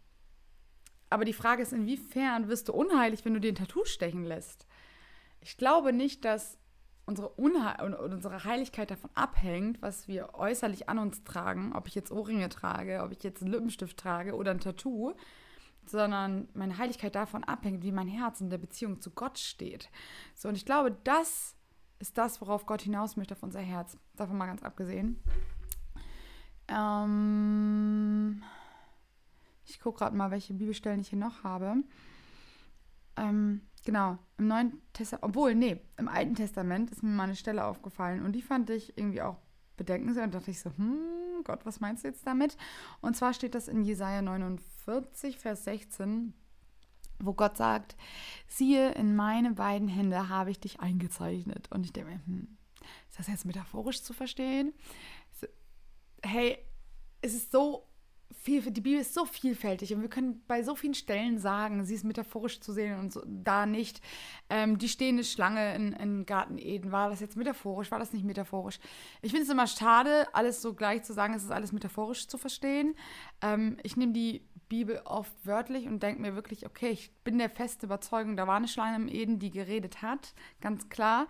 aber 1.10 1.24
die 1.24 1.32
Frage 1.32 1.62
ist, 1.62 1.72
inwiefern 1.72 2.48
wirst 2.48 2.68
du 2.68 2.72
unheilig, 2.72 3.24
wenn 3.24 3.34
du 3.34 3.40
dir 3.40 3.52
ein 3.52 3.56
Tattoo 3.56 3.84
stechen 3.84 4.24
lässt? 4.24 4.66
Ich 5.40 5.56
glaube 5.56 5.92
nicht, 5.92 6.24
dass 6.24 6.58
unsere, 7.06 7.30
und 7.30 7.94
unsere 7.94 8.44
Heiligkeit 8.44 8.90
davon 8.90 9.10
abhängt, 9.14 9.82
was 9.82 10.06
wir 10.06 10.34
äußerlich 10.34 10.88
an 10.88 10.98
uns 10.98 11.24
tragen, 11.24 11.72
ob 11.74 11.88
ich 11.88 11.94
jetzt 11.94 12.12
Ohrringe 12.12 12.48
trage, 12.48 13.02
ob 13.02 13.10
ich 13.10 13.22
jetzt 13.22 13.42
einen 13.42 13.50
Lippenstift 13.50 13.96
trage 13.96 14.34
oder 14.34 14.52
ein 14.52 14.60
Tattoo, 14.60 15.14
sondern 15.86 16.48
meine 16.54 16.78
Heiligkeit 16.78 17.14
davon 17.14 17.44
abhängt, 17.44 17.82
wie 17.82 17.92
mein 17.92 18.08
Herz 18.08 18.40
in 18.40 18.50
der 18.50 18.58
Beziehung 18.58 19.00
zu 19.00 19.10
Gott 19.10 19.38
steht. 19.38 19.90
So, 20.34 20.48
und 20.48 20.54
ich 20.54 20.64
glaube, 20.64 20.96
das 21.04 21.56
ist 21.98 22.16
das, 22.16 22.40
worauf 22.40 22.66
Gott 22.66 22.82
hinaus 22.82 23.16
möchte 23.16 23.34
auf 23.34 23.42
unser 23.42 23.60
Herz. 23.60 23.96
Davon 24.16 24.38
mal 24.38 24.46
ganz 24.46 24.62
abgesehen. 24.62 25.22
Ähm, 26.68 28.42
ich 29.66 29.80
gucke 29.80 29.98
gerade 29.98 30.16
mal, 30.16 30.30
welche 30.30 30.54
Bibelstellen 30.54 31.00
ich 31.00 31.08
hier 31.08 31.18
noch 31.18 31.44
habe. 31.44 31.76
Ähm, 33.16 33.62
genau, 33.84 34.18
im 34.38 34.48
Neuen 34.48 34.80
Testament, 34.92 35.24
obwohl, 35.24 35.54
nee, 35.54 35.80
im 35.96 36.08
Alten 36.08 36.34
Testament 36.34 36.90
ist 36.90 37.02
mir 37.02 37.10
mal 37.10 37.24
eine 37.24 37.36
Stelle 37.36 37.64
aufgefallen 37.64 38.24
und 38.24 38.32
die 38.32 38.42
fand 38.42 38.70
ich 38.70 38.96
irgendwie 38.96 39.22
auch 39.22 39.36
bedenkenswert 39.76 40.26
und 40.26 40.34
dachte 40.34 40.50
ich 40.50 40.60
so, 40.60 40.70
hm, 40.76 41.42
Gott, 41.44 41.64
was 41.64 41.80
meinst 41.80 42.04
du 42.04 42.08
jetzt 42.08 42.26
damit? 42.26 42.56
Und 43.00 43.16
zwar 43.16 43.32
steht 43.32 43.54
das 43.54 43.68
in 43.68 43.82
Jesaja 43.82 44.22
49, 44.22 44.69
Vers 44.84 45.64
16, 45.64 46.34
wo 47.18 47.32
Gott 47.32 47.56
sagt: 47.56 47.96
Siehe, 48.46 48.92
in 48.92 49.16
meine 49.16 49.52
beiden 49.52 49.88
Hände 49.88 50.28
habe 50.28 50.50
ich 50.50 50.60
dich 50.60 50.80
eingezeichnet. 50.80 51.68
Und 51.70 51.84
ich 51.84 51.92
denke 51.92 52.10
mir, 52.10 52.20
hm, 52.26 52.56
ist 53.08 53.18
das 53.18 53.28
jetzt 53.28 53.44
metaphorisch 53.44 54.02
zu 54.02 54.12
verstehen? 54.12 54.72
Hey, 56.22 56.58
es 57.22 57.34
ist 57.34 57.52
so 57.52 57.90
viel, 58.32 58.62
die 58.62 58.80
Bibel 58.80 59.00
ist 59.00 59.12
so 59.12 59.24
vielfältig 59.24 59.92
und 59.92 60.02
wir 60.02 60.08
können 60.08 60.42
bei 60.46 60.62
so 60.62 60.74
vielen 60.74 60.94
Stellen 60.94 61.38
sagen, 61.38 61.84
sie 61.84 61.94
ist 61.94 62.04
metaphorisch 62.04 62.60
zu 62.60 62.72
sehen 62.72 62.98
und 62.98 63.12
so, 63.12 63.22
da 63.26 63.66
nicht. 63.66 64.00
Ähm, 64.48 64.78
die 64.78 64.88
stehende 64.88 65.24
Schlange 65.24 65.74
in, 65.74 65.92
in 65.92 66.26
Garten 66.26 66.56
Eden, 66.56 66.92
war 66.92 67.10
das 67.10 67.20
jetzt 67.20 67.36
metaphorisch, 67.36 67.90
war 67.90 67.98
das 67.98 68.12
nicht 68.12 68.24
metaphorisch? 68.24 68.78
Ich 69.20 69.32
finde 69.32 69.44
es 69.44 69.50
immer 69.50 69.66
schade, 69.66 70.32
alles 70.32 70.62
so 70.62 70.74
gleich 70.74 71.02
zu 71.02 71.12
sagen, 71.12 71.34
es 71.34 71.42
ist 71.42 71.50
alles 71.50 71.72
metaphorisch 71.72 72.28
zu 72.28 72.38
verstehen. 72.38 72.94
Ähm, 73.42 73.76
ich 73.82 73.96
nehme 73.96 74.12
die 74.12 74.42
Bibel 74.70 75.02
oft 75.04 75.34
wörtlich 75.44 75.86
und 75.86 76.02
denke 76.02 76.22
mir 76.22 76.34
wirklich, 76.34 76.64
okay, 76.64 76.88
ich 76.88 77.12
bin 77.24 77.38
der 77.38 77.50
festen 77.50 77.84
Überzeugung, 77.84 78.36
da 78.36 78.46
war 78.46 78.56
eine 78.56 78.68
Schlange 78.68 78.96
im 78.96 79.08
Eden, 79.08 79.38
die 79.38 79.50
geredet 79.50 80.00
hat, 80.00 80.32
ganz 80.62 80.88
klar. 80.88 81.26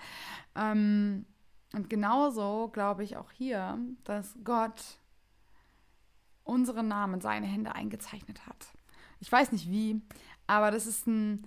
Ähm, 0.54 1.24
und 1.72 1.90
genauso 1.90 2.68
glaube 2.68 3.02
ich 3.02 3.16
auch 3.16 3.32
hier, 3.32 3.78
dass 4.04 4.36
Gott 4.44 4.98
unsere 6.44 6.82
Namen, 6.82 7.20
seine 7.20 7.46
Hände 7.46 7.74
eingezeichnet 7.74 8.46
hat. 8.46 8.66
Ich 9.20 9.30
weiß 9.30 9.52
nicht 9.52 9.70
wie, 9.70 10.00
aber 10.46 10.70
das 10.70 10.86
ist 10.86 11.06
ein 11.06 11.46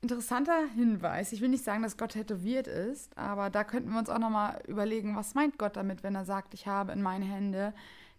interessanter 0.00 0.66
Hinweis. 0.74 1.32
Ich 1.32 1.40
will 1.40 1.48
nicht 1.48 1.64
sagen, 1.64 1.82
dass 1.82 1.96
Gott 1.96 2.12
tätowiert 2.12 2.66
ist, 2.66 3.16
aber 3.16 3.50
da 3.50 3.62
könnten 3.62 3.90
wir 3.90 3.98
uns 3.98 4.10
auch 4.10 4.18
nochmal 4.18 4.60
überlegen, 4.66 5.14
was 5.14 5.34
meint 5.34 5.58
Gott 5.58 5.76
damit, 5.76 6.02
wenn 6.02 6.16
er 6.16 6.24
sagt, 6.24 6.54
ich 6.54 6.66
habe 6.66 6.92
in 6.92 7.02
meine 7.02 7.24
Hände 7.24 7.72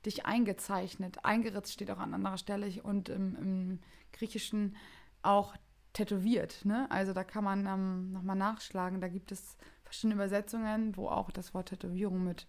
dich 0.06 0.26
eingezeichnet. 0.26 1.24
Eingeritzt 1.24 1.74
steht 1.74 1.92
auch 1.92 2.00
an 2.00 2.14
anderer 2.14 2.38
Stelle 2.38 2.82
und 2.84 3.10
im, 3.10 3.36
im 3.36 3.80
Griechischen 4.12 4.76
auch 5.22 5.56
tätowiert. 5.94 6.66
Ne? 6.66 6.90
Also 6.92 7.14
da 7.14 7.24
kann 7.24 7.44
man 7.44 7.66
ähm, 7.66 8.12
nochmal 8.12 8.36
nachschlagen. 8.36 9.02
Da 9.02 9.08
gibt 9.08 9.32
es 9.32 9.58
verschiedene 9.84 10.16
Übersetzungen, 10.16 10.98
wo 10.98 11.08
auch 11.08 11.32
das 11.32 11.54
Wort 11.54 11.70
Tätowierung 11.70 12.24
mit 12.24 12.48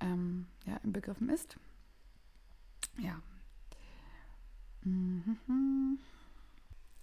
ähm, 0.00 0.46
ja, 0.66 0.76
inbegriffen 0.78 1.28
ist. 1.28 1.56
Ja. 2.98 3.20
Mhm. 4.82 5.98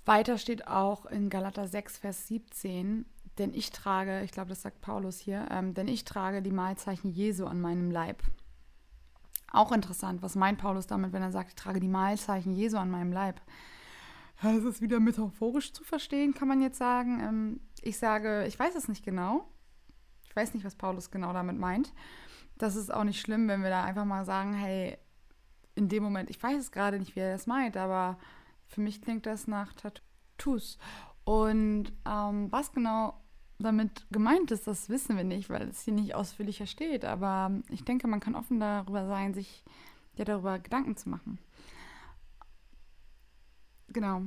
Weiter 0.05 0.37
steht 0.37 0.67
auch 0.67 1.05
in 1.05 1.29
Galater 1.29 1.67
6, 1.67 1.97
Vers 1.99 2.27
17, 2.27 3.05
denn 3.37 3.53
ich 3.53 3.71
trage, 3.71 4.21
ich 4.23 4.31
glaube, 4.31 4.49
das 4.49 4.61
sagt 4.61 4.81
Paulus 4.81 5.19
hier, 5.19 5.47
ähm, 5.49 5.73
denn 5.73 5.87
ich 5.87 6.05
trage 6.05 6.41
die 6.41 6.51
Mahlzeichen 6.51 7.09
Jesu 7.09 7.45
an 7.45 7.61
meinem 7.61 7.89
Leib. 7.89 8.21
Auch 9.53 9.71
interessant, 9.71 10.23
was 10.23 10.35
meint 10.35 10.57
Paulus 10.57 10.87
damit, 10.87 11.13
wenn 11.13 11.21
er 11.21 11.31
sagt, 11.31 11.49
ich 11.49 11.55
trage 11.55 11.79
die 11.79 11.87
Mahlzeichen 11.87 12.53
Jesu 12.53 12.77
an 12.77 12.89
meinem 12.89 13.13
Leib? 13.13 13.39
Das 14.41 14.63
ist 14.63 14.81
wieder 14.81 14.99
metaphorisch 14.99 15.71
zu 15.71 15.83
verstehen, 15.83 16.33
kann 16.33 16.47
man 16.47 16.59
jetzt 16.59 16.79
sagen. 16.79 17.19
Ähm, 17.21 17.59
ich 17.81 17.97
sage, 17.97 18.45
ich 18.47 18.57
weiß 18.57 18.75
es 18.75 18.87
nicht 18.87 19.05
genau. 19.05 19.47
Ich 20.27 20.35
weiß 20.35 20.55
nicht, 20.55 20.65
was 20.65 20.75
Paulus 20.75 21.11
genau 21.11 21.33
damit 21.33 21.57
meint. 21.57 21.93
Das 22.57 22.75
ist 22.75 22.91
auch 22.91 23.03
nicht 23.03 23.21
schlimm, 23.21 23.47
wenn 23.47 23.61
wir 23.61 23.69
da 23.69 23.83
einfach 23.83 24.05
mal 24.05 24.25
sagen, 24.25 24.53
hey, 24.53 24.97
in 25.75 25.87
dem 25.87 26.01
Moment, 26.01 26.31
ich 26.31 26.41
weiß 26.41 26.59
es 26.59 26.71
gerade 26.71 26.97
nicht, 26.97 27.15
wie 27.15 27.19
er 27.19 27.33
das 27.33 27.45
meint, 27.45 27.77
aber 27.77 28.17
für 28.65 28.81
mich 28.81 29.03
klingt 29.03 29.27
das 29.27 29.47
nach 29.47 29.73
Tattoos. 29.73 30.79
Und 31.25 31.93
ähm, 32.05 32.51
was 32.51 32.71
genau 32.71 33.22
damit 33.63 34.05
gemeint 34.11 34.51
ist, 34.51 34.67
das 34.67 34.89
wissen 34.89 35.17
wir 35.17 35.23
nicht, 35.23 35.49
weil 35.49 35.69
es 35.69 35.81
hier 35.81 35.93
nicht 35.93 36.15
ausführlicher 36.15 36.65
steht. 36.65 37.05
Aber 37.05 37.51
ich 37.69 37.83
denke, 37.83 38.07
man 38.07 38.19
kann 38.19 38.35
offen 38.35 38.59
darüber 38.59 39.07
sein, 39.07 39.33
sich 39.33 39.63
ja 40.15 40.25
darüber 40.25 40.59
Gedanken 40.59 40.95
zu 40.95 41.09
machen. 41.09 41.39
Genau. 43.87 44.23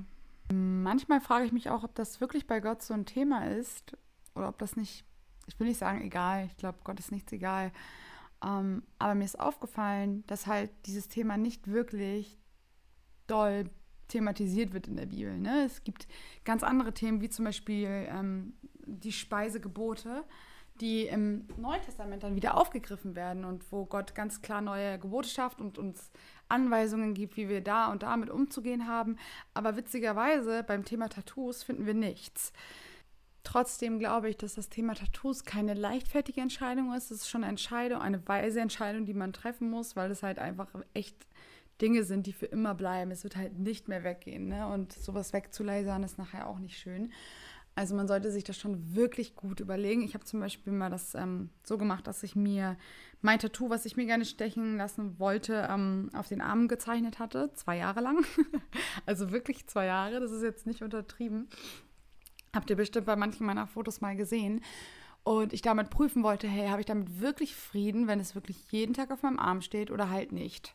Manchmal 0.52 1.21
frage 1.21 1.45
ich 1.45 1.52
mich 1.52 1.71
auch, 1.71 1.85
ob 1.85 1.95
das 1.95 2.21
wirklich 2.21 2.47
bei 2.47 2.61
Gott 2.61 2.83
so 2.83 2.95
ein 2.95 3.07
Thema 3.07 3.47
ist 3.47 3.97
oder 4.35 4.49
ob 4.49 4.59
das 4.59 4.76
nicht, 4.76 5.05
ich 5.47 5.59
will 5.59 5.66
nicht 5.66 5.78
sagen 5.78 6.02
egal, 6.02 6.47
ich 6.47 6.57
glaube, 6.57 6.78
Gott 6.85 7.00
ist 7.00 7.11
nichts 7.11 7.33
egal. 7.33 7.73
Ähm, 8.45 8.83
aber 8.99 9.14
mir 9.14 9.25
ist 9.25 9.40
aufgefallen, 9.40 10.25
dass 10.26 10.47
halt 10.47 10.71
dieses 10.87 11.09
Thema 11.09 11.37
nicht 11.37 11.69
wirklich 11.69 12.38
doll 13.26 13.71
thematisiert 14.09 14.73
wird 14.73 14.87
in 14.87 14.97
der 14.97 15.07
Bibel. 15.07 15.37
Ne? 15.38 15.64
Es 15.64 15.83
gibt 15.83 16.07
ganz 16.45 16.62
andere 16.62 16.95
Themen, 16.95 17.21
wie 17.21 17.28
zum 17.28 17.45
Beispiel 17.45 18.07
ähm, 18.09 18.55
die 18.87 19.12
Speisegebote, 19.12 20.25
die 20.81 21.07
im 21.07 21.47
Neuen 21.57 21.83
Testament 21.83 22.23
dann 22.23 22.37
wieder 22.37 22.57
aufgegriffen 22.57 23.16
werden 23.16 23.45
und 23.45 23.71
wo 23.73 23.87
Gott 23.87 24.14
ganz 24.14 24.43
klar 24.43 24.61
neue 24.61 24.99
Gebote 24.99 25.28
schafft 25.28 25.61
und 25.61 25.78
uns 25.78 26.11
Anweisungen 26.49 27.14
gibt, 27.14 27.37
wie 27.37 27.49
wir 27.49 27.62
da 27.62 27.90
und 27.90 28.02
damit 28.02 28.31
umzugehen 28.31 28.87
haben. 28.87 29.16
Aber 29.55 29.76
witzigerweise 29.76 30.62
beim 30.64 30.85
Thema 30.85 31.09
Tattoos 31.09 31.62
finden 31.62 31.87
wir 31.87 31.95
nichts. 31.95 32.52
Trotzdem 33.43 33.99
glaube 33.99 34.28
ich, 34.28 34.37
dass 34.37 34.57
das 34.57 34.69
Thema 34.69 34.95
Tattoos 34.95 35.45
keine 35.45 35.75
leichtfertige 35.75 36.40
Entscheidung 36.40 36.93
ist. 36.93 37.11
Es 37.11 37.23
ist 37.23 37.28
schon 37.28 37.45
eine 37.45 37.50
Entscheidung, 37.50 38.00
eine 38.00 38.26
weise 38.26 38.61
Entscheidung, 38.61 39.07
die 39.07 39.14
man 39.14 39.33
treffen 39.33 39.71
muss, 39.71 39.95
weil 39.95 40.11
es 40.11 40.23
halt 40.23 40.38
einfach 40.38 40.69
echt 40.95 41.26
Dinge 41.81 42.05
sind, 42.05 42.26
die 42.26 42.33
für 42.33 42.47
immer 42.47 42.75
bleiben. 42.75 43.11
Es 43.11 43.23
wird 43.23 43.37
halt 43.37 43.59
nicht 43.59 43.87
mehr 43.88 44.02
weggehen. 44.02 44.49
Ne? 44.49 44.66
Und 44.66 44.93
sowas 44.93 45.33
wegzulasern 45.33 46.02
ist 46.02 46.19
nachher 46.19 46.49
auch 46.49 46.59
nicht 46.59 46.78
schön. 46.78 47.12
Also 47.76 47.95
man 47.95 48.09
sollte 48.09 48.33
sich 48.33 48.42
das 48.42 48.59
schon 48.59 48.97
wirklich 48.97 49.37
gut 49.37 49.61
überlegen. 49.61 50.02
Ich 50.02 50.14
habe 50.14 50.25
zum 50.25 50.40
Beispiel 50.40 50.73
mal 50.73 50.88
das 50.88 51.14
ähm, 51.14 51.50
so 51.62 51.76
gemacht, 51.76 52.06
dass 52.06 52.23
ich 52.23 52.35
mir 52.35 52.78
mein 53.21 53.38
Tattoo, 53.38 53.68
was 53.68 53.85
ich 53.85 53.99
mir 53.99 54.06
gerne 54.06 54.25
stechen 54.25 54.78
lassen 54.78 55.18
wollte, 55.18 55.68
ähm, 55.71 56.09
auf 56.14 56.26
den 56.26 56.40
Arm 56.40 56.68
gezeichnet 56.68 57.18
hatte, 57.18 57.52
zwei 57.52 57.76
Jahre 57.76 58.00
lang. 58.00 58.25
also 59.06 59.30
wirklich 59.30 59.66
zwei 59.66 59.85
Jahre, 59.85 60.21
das 60.21 60.33
ist 60.33 60.42
jetzt 60.42 60.66
nicht 60.66 60.83
untertrieben. 60.83 61.49
Habt 62.54 62.71
ihr 62.71 62.76
bestimmt 62.76 63.04
bei 63.06 63.16
manchen 63.16 63.45
meiner 63.45 63.66
Fotos 63.66 64.00
mal 64.00 64.16
gesehen. 64.16 64.62
Und 65.23 65.52
ich 65.52 65.61
damit 65.61 65.90
prüfen 65.90 66.23
wollte, 66.23 66.49
hey, 66.49 66.68
habe 66.68 66.80
ich 66.80 66.87
damit 66.87 67.21
wirklich 67.21 67.54
Frieden, 67.54 68.06
wenn 68.06 68.21
es 68.21 68.35
wirklich 68.35 68.73
jeden 68.73 68.95
Tag 68.95 69.11
auf 69.11 69.23
meinem 69.23 69.38
Arm 69.38 69.61
steht 69.61 69.90
oder 69.90 70.09
halt 70.09 70.33
nicht. 70.33 70.75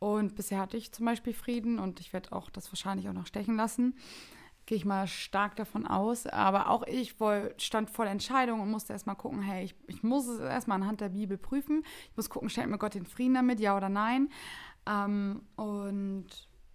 Und 0.00 0.34
bisher 0.34 0.58
hatte 0.58 0.76
ich 0.76 0.92
zum 0.92 1.06
Beispiel 1.06 1.32
Frieden 1.32 1.78
und 1.78 2.00
ich 2.00 2.12
werde 2.12 2.32
auch 2.32 2.50
das 2.50 2.70
wahrscheinlich 2.70 3.08
auch 3.08 3.14
noch 3.14 3.26
stechen 3.26 3.56
lassen. 3.56 3.94
Gehe 4.66 4.76
ich 4.76 4.84
mal 4.84 5.06
stark 5.06 5.56
davon 5.56 5.86
aus. 5.86 6.26
Aber 6.26 6.70
auch 6.70 6.84
ich 6.86 7.18
woll, 7.20 7.54
stand 7.56 7.96
der 7.96 8.06
Entscheidung 8.06 8.60
und 8.60 8.70
musste 8.70 8.92
erstmal 8.92 9.16
gucken, 9.16 9.40
hey, 9.40 9.64
ich, 9.64 9.74
ich 9.86 10.02
muss 10.02 10.26
es 10.26 10.40
erstmal 10.40 10.76
anhand 10.76 11.00
der 11.00 11.10
Bibel 11.10 11.38
prüfen. 11.38 11.84
Ich 12.10 12.16
muss 12.16 12.28
gucken, 12.28 12.50
stellt 12.50 12.68
mir 12.68 12.78
Gott 12.78 12.94
den 12.94 13.06
Frieden 13.06 13.34
damit, 13.34 13.60
ja 13.60 13.76
oder 13.76 13.88
nein. 13.88 14.28
Ähm, 14.86 15.42
und 15.54 16.26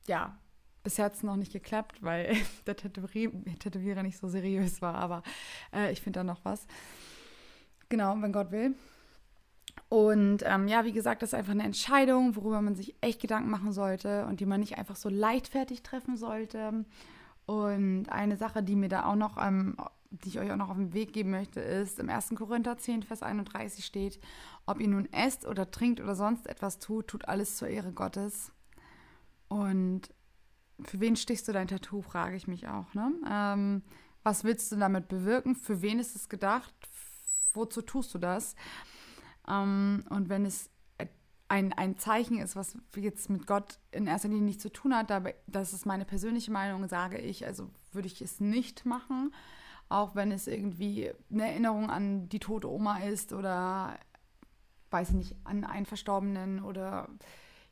ja, 0.07 0.37
bisher 0.83 1.05
hat 1.05 1.15
es 1.15 1.23
noch 1.23 1.35
nicht 1.35 1.51
geklappt, 1.51 2.01
weil 2.01 2.35
der 2.65 2.75
Tätowierer 2.75 4.03
nicht 4.03 4.17
so 4.17 4.27
seriös 4.27 4.81
war. 4.81 4.95
Aber 4.95 5.23
äh, 5.73 5.91
ich 5.91 6.01
finde 6.01 6.19
da 6.19 6.23
noch 6.23 6.43
was. 6.43 6.65
Genau, 7.89 8.15
wenn 8.21 8.31
Gott 8.31 8.51
will. 8.51 8.73
Und 9.89 10.43
ähm, 10.45 10.69
ja, 10.69 10.85
wie 10.85 10.93
gesagt, 10.93 11.21
das 11.21 11.31
ist 11.31 11.33
einfach 11.33 11.51
eine 11.51 11.63
Entscheidung, 11.63 12.35
worüber 12.37 12.61
man 12.61 12.75
sich 12.75 12.95
echt 13.01 13.21
Gedanken 13.21 13.49
machen 13.49 13.73
sollte 13.73 14.25
und 14.25 14.39
die 14.39 14.45
man 14.45 14.61
nicht 14.61 14.77
einfach 14.77 14.95
so 14.95 15.09
leichtfertig 15.09 15.83
treffen 15.83 16.15
sollte. 16.15 16.85
Und 17.45 18.07
eine 18.09 18.37
Sache, 18.37 18.63
die 18.63 18.75
mir 18.75 18.89
da 18.89 19.05
auch 19.05 19.15
noch, 19.15 19.37
ähm, 19.43 19.75
die 20.09 20.29
ich 20.29 20.39
euch 20.39 20.51
auch 20.51 20.57
noch 20.57 20.69
auf 20.69 20.77
den 20.77 20.93
Weg 20.93 21.13
geben 21.13 21.31
möchte, 21.31 21.59
ist, 21.59 21.99
im 21.99 22.09
1. 22.09 22.33
Korinther 22.35 22.77
10, 22.77 23.03
Vers 23.03 23.23
31 23.23 23.85
steht, 23.85 24.19
ob 24.65 24.79
ihr 24.79 24.87
nun 24.87 25.11
esst 25.11 25.45
oder 25.45 25.71
trinkt 25.71 25.99
oder 25.99 26.15
sonst 26.15 26.47
etwas 26.47 26.79
tut, 26.79 27.07
tut 27.07 27.27
alles 27.27 27.57
zur 27.57 27.67
Ehre 27.67 27.91
Gottes. 27.91 28.51
Und 29.47 30.13
für 30.83 30.99
wen 30.99 31.15
stichst 31.15 31.47
du 31.47 31.51
dein 31.51 31.67
Tattoo, 31.67 32.01
frage 32.01 32.35
ich 32.35 32.47
mich 32.47 32.67
auch. 32.67 32.93
Ne? 32.93 33.13
Ähm, 33.29 33.83
was 34.23 34.43
willst 34.43 34.71
du 34.71 34.77
damit 34.77 35.07
bewirken? 35.07 35.55
Für 35.55 35.81
wen 35.81 35.99
ist 35.99 36.15
es 36.15 36.29
gedacht? 36.29 36.73
Wozu 37.53 37.81
tust 37.81 38.13
du 38.13 38.17
das? 38.17 38.55
Ähm, 39.47 40.03
und 40.09 40.29
wenn 40.29 40.45
es 40.45 40.70
ein, 41.51 41.73
ein 41.73 41.97
Zeichen 41.97 42.39
ist, 42.39 42.55
was 42.55 42.77
jetzt 42.95 43.29
mit 43.29 43.45
Gott 43.45 43.77
in 43.91 44.07
erster 44.07 44.29
Linie 44.29 44.45
nichts 44.45 44.63
zu 44.63 44.71
tun 44.71 44.95
hat, 44.95 45.11
aber 45.11 45.33
das 45.47 45.73
ist 45.73 45.85
meine 45.85 46.05
persönliche 46.05 46.49
Meinung, 46.49 46.87
sage 46.87 47.17
ich, 47.17 47.45
also 47.45 47.69
würde 47.91 48.07
ich 48.07 48.21
es 48.21 48.39
nicht 48.39 48.85
machen, 48.85 49.33
auch 49.89 50.15
wenn 50.15 50.31
es 50.31 50.47
irgendwie 50.47 51.11
eine 51.29 51.49
Erinnerung 51.49 51.89
an 51.89 52.29
die 52.29 52.39
tote 52.39 52.71
Oma 52.71 52.99
ist 52.99 53.33
oder 53.33 53.99
weiß 54.91 55.09
ich 55.09 55.15
nicht, 55.15 55.35
an 55.43 55.65
einen 55.65 55.85
Verstorbenen 55.85 56.63
oder 56.63 57.09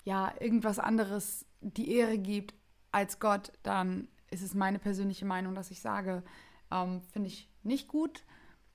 ja, 0.04 0.34
irgendwas 0.42 0.78
anderes 0.78 1.46
die 1.62 1.94
Ehre 1.94 2.18
gibt 2.18 2.56
als 2.92 3.22
Gott, 3.22 3.54
dann 3.64 4.10
ist 4.30 4.44
es 4.44 4.56
meine 4.56 4.80
persönliche 4.80 5.26
Meinung, 5.26 5.56
dass 5.56 5.72
ich 5.72 5.80
sage, 5.80 6.24
ähm, 6.70 7.02
finde 7.14 7.30
ich 7.30 7.50
nicht 7.64 7.88
gut. 7.88 8.26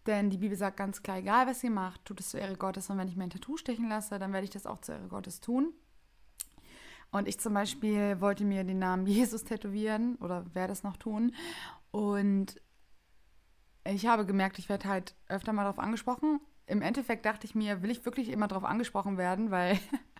Denn 0.06 0.30
die 0.30 0.38
Bibel 0.38 0.56
sagt 0.56 0.76
ganz 0.76 1.02
klar, 1.02 1.18
egal 1.18 1.46
was 1.46 1.64
ihr 1.64 1.70
macht, 1.70 2.04
tut 2.04 2.20
es 2.20 2.30
zur 2.30 2.40
Ehre 2.40 2.56
Gottes. 2.56 2.90
Und 2.90 2.98
wenn 2.98 3.08
ich 3.08 3.16
mir 3.16 3.24
ein 3.24 3.30
Tattoo 3.30 3.56
stechen 3.56 3.88
lasse, 3.88 4.18
dann 4.18 4.32
werde 4.32 4.44
ich 4.44 4.50
das 4.50 4.66
auch 4.66 4.78
zur 4.78 4.96
Ehre 4.96 5.08
Gottes 5.08 5.40
tun. 5.40 5.72
Und 7.10 7.28
ich 7.28 7.38
zum 7.38 7.54
Beispiel 7.54 8.20
wollte 8.20 8.44
mir 8.44 8.64
den 8.64 8.78
Namen 8.80 9.06
Jesus 9.06 9.44
tätowieren 9.44 10.16
oder 10.16 10.44
werde 10.54 10.72
es 10.72 10.82
noch 10.82 10.96
tun. 10.96 11.34
Und 11.90 12.60
ich 13.84 14.06
habe 14.06 14.26
gemerkt, 14.26 14.58
ich 14.58 14.68
werde 14.68 14.88
halt 14.88 15.14
öfter 15.28 15.52
mal 15.52 15.62
darauf 15.62 15.78
angesprochen. 15.78 16.40
Im 16.66 16.82
Endeffekt 16.82 17.24
dachte 17.24 17.46
ich 17.46 17.54
mir, 17.54 17.82
will 17.82 17.90
ich 17.90 18.04
wirklich 18.04 18.30
immer 18.30 18.48
darauf 18.48 18.64
angesprochen 18.64 19.16
werden, 19.16 19.50
weil 19.50 19.78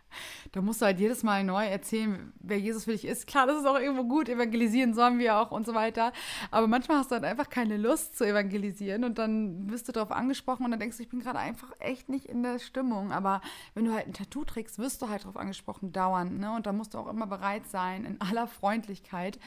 da 0.53 0.61
musst 0.61 0.81
du 0.81 0.87
halt 0.87 1.01
jedes 1.01 1.23
Mal 1.23 1.45
neu 1.45 1.65
erzählen, 1.67 2.33
wer 2.41 2.59
Jesus 2.59 2.85
für 2.85 2.93
dich 2.93 3.05
ist. 3.05 3.27
Klar, 3.27 3.47
das 3.47 3.59
ist 3.59 3.67
auch 3.67 3.79
irgendwo 3.79 4.05
gut, 4.05 4.29
evangelisieren 4.29 4.95
sollen 4.95 5.19
wir 5.19 5.37
auch 5.37 5.51
und 5.51 5.67
so 5.67 5.75
weiter. 5.75 6.13
Aber 6.51 6.67
manchmal 6.67 6.99
hast 6.99 7.11
du 7.11 7.15
halt 7.15 7.25
einfach 7.25 7.49
keine 7.49 7.77
Lust 7.77 8.17
zu 8.17 8.25
evangelisieren 8.25 9.05
und 9.05 9.19
dann 9.19 9.71
wirst 9.71 9.89
du 9.89 9.93
darauf 9.93 10.11
angesprochen 10.11 10.65
und 10.65 10.71
dann 10.71 10.81
denkst 10.81 10.97
du, 10.97 11.03
ich 11.03 11.09
bin 11.09 11.21
gerade 11.21 11.39
einfach 11.39 11.73
echt 11.79 12.09
nicht 12.09 12.27
in 12.27 12.43
der 12.43 12.59
Stimmung. 12.59 13.13
Aber 13.13 13.41
wenn 13.75 13.85
du 13.85 13.93
halt 13.93 14.07
ein 14.07 14.13
Tattoo 14.13 14.45
trägst, 14.45 14.79
wirst 14.79 15.03
du 15.03 15.09
halt 15.09 15.23
darauf 15.23 15.37
angesprochen, 15.37 15.93
dauernd. 15.93 16.39
Ne? 16.39 16.53
Und 16.55 16.67
da 16.67 16.73
musst 16.73 16.95
du 16.95 16.99
auch 16.99 17.09
immer 17.09 17.27
bereit 17.27 17.67
sein, 17.67 18.05
in 18.05 18.21
aller 18.21 18.47
Freundlichkeit 18.47 19.39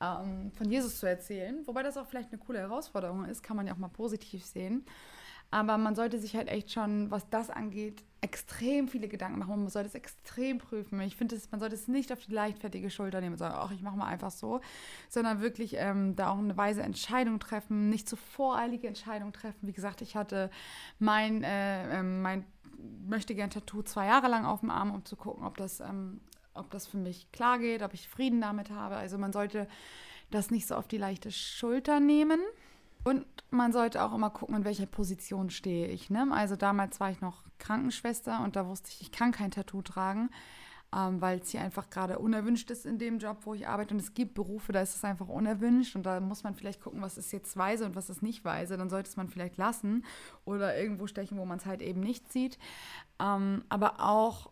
ähm, 0.00 0.50
von 0.52 0.70
Jesus 0.70 0.98
zu 0.98 1.06
erzählen. 1.06 1.66
Wobei 1.66 1.82
das 1.82 1.96
auch 1.96 2.06
vielleicht 2.06 2.32
eine 2.32 2.38
coole 2.38 2.58
Herausforderung 2.58 3.24
ist, 3.24 3.42
kann 3.42 3.56
man 3.56 3.66
ja 3.66 3.72
auch 3.72 3.78
mal 3.78 3.88
positiv 3.88 4.44
sehen. 4.44 4.84
Aber 5.50 5.78
man 5.78 5.94
sollte 5.94 6.18
sich 6.18 6.34
halt 6.34 6.48
echt 6.48 6.72
schon, 6.72 7.10
was 7.10 7.28
das 7.28 7.50
angeht, 7.50 8.02
extrem 8.22 8.86
viele 8.86 9.08
Gedanken 9.08 9.40
machen. 9.40 9.62
Man 9.62 9.68
sollte 9.68 9.88
es 9.88 9.94
extrem 9.94 10.58
prüfen. 10.58 11.00
Ich 11.00 11.16
finde, 11.16 11.38
man 11.50 11.58
sollte 11.60 11.74
es 11.74 11.88
nicht 11.88 12.12
auf 12.12 12.20
die 12.20 12.32
leichtfertige 12.32 12.88
Schulter 12.88 13.20
nehmen 13.20 13.36
sagen, 13.36 13.56
ach, 13.58 13.72
ich 13.72 13.82
mache 13.82 13.96
mal 13.96 14.06
einfach 14.06 14.30
so, 14.30 14.60
sondern 15.08 15.40
wirklich 15.40 15.74
ähm, 15.76 16.14
da 16.14 16.30
auch 16.30 16.38
eine 16.38 16.56
weise 16.56 16.82
Entscheidung 16.82 17.40
treffen, 17.40 17.90
nicht 17.90 18.08
zu 18.08 18.16
voreilige 18.16 18.86
Entscheidung 18.86 19.32
treffen. 19.32 19.66
Wie 19.66 19.72
gesagt, 19.72 20.02
ich 20.02 20.14
hatte 20.14 20.50
mein, 21.00 21.42
äh, 21.42 21.98
äh, 21.98 22.02
mein 22.02 22.44
möchte 23.06 23.34
gern 23.34 23.50
Tattoo 23.50 23.82
zwei 23.82 24.06
Jahre 24.06 24.28
lang 24.28 24.44
auf 24.44 24.60
dem 24.60 24.70
Arm, 24.70 24.92
um 24.92 25.04
zu 25.04 25.16
gucken, 25.16 25.44
ob 25.44 25.56
das, 25.56 25.80
ähm, 25.80 26.20
ob 26.54 26.70
das 26.70 26.86
für 26.86 26.98
mich 26.98 27.30
klar 27.32 27.58
geht, 27.58 27.82
ob 27.82 27.92
ich 27.92 28.08
Frieden 28.08 28.40
damit 28.40 28.70
habe. 28.70 28.96
Also 28.96 29.18
man 29.18 29.32
sollte 29.32 29.66
das 30.30 30.50
nicht 30.50 30.68
so 30.68 30.76
auf 30.76 30.86
die 30.86 30.98
leichte 30.98 31.32
Schulter 31.32 31.98
nehmen. 31.98 32.40
Und 33.04 33.26
man 33.50 33.72
sollte 33.72 34.02
auch 34.02 34.14
immer 34.14 34.30
gucken, 34.30 34.56
in 34.56 34.64
welcher 34.64 34.86
Position 34.86 35.50
stehe 35.50 35.88
ich. 35.88 36.10
Ne? 36.10 36.28
Also 36.30 36.56
damals 36.56 37.00
war 37.00 37.10
ich 37.10 37.20
noch 37.20 37.44
Krankenschwester 37.58 38.42
und 38.42 38.56
da 38.56 38.66
wusste 38.66 38.90
ich, 38.90 39.00
ich 39.02 39.12
kann 39.12 39.32
kein 39.32 39.50
Tattoo 39.50 39.82
tragen, 39.82 40.30
ähm, 40.94 41.20
weil 41.20 41.40
es 41.40 41.50
hier 41.50 41.60
einfach 41.60 41.90
gerade 41.90 42.18
unerwünscht 42.18 42.70
ist 42.70 42.86
in 42.86 42.98
dem 42.98 43.18
Job, 43.18 43.38
wo 43.42 43.54
ich 43.54 43.66
arbeite. 43.66 43.94
Und 43.94 44.00
es 44.00 44.14
gibt 44.14 44.34
Berufe, 44.34 44.72
da 44.72 44.82
ist 44.82 44.94
es 44.94 45.04
einfach 45.04 45.28
unerwünscht 45.28 45.96
und 45.96 46.04
da 46.04 46.20
muss 46.20 46.44
man 46.44 46.54
vielleicht 46.54 46.80
gucken, 46.80 47.02
was 47.02 47.18
ist 47.18 47.32
jetzt 47.32 47.56
weise 47.56 47.84
und 47.84 47.96
was 47.96 48.08
ist 48.08 48.22
nicht 48.22 48.44
weise. 48.44 48.76
Dann 48.76 48.90
sollte 48.90 49.10
es 49.10 49.16
man 49.16 49.28
vielleicht 49.28 49.56
lassen 49.56 50.04
oder 50.44 50.76
irgendwo 50.78 51.06
stechen, 51.06 51.38
wo 51.38 51.44
man 51.44 51.58
es 51.58 51.66
halt 51.66 51.82
eben 51.82 52.00
nicht 52.00 52.32
sieht. 52.32 52.58
Ähm, 53.20 53.64
aber 53.68 54.00
auch 54.00 54.50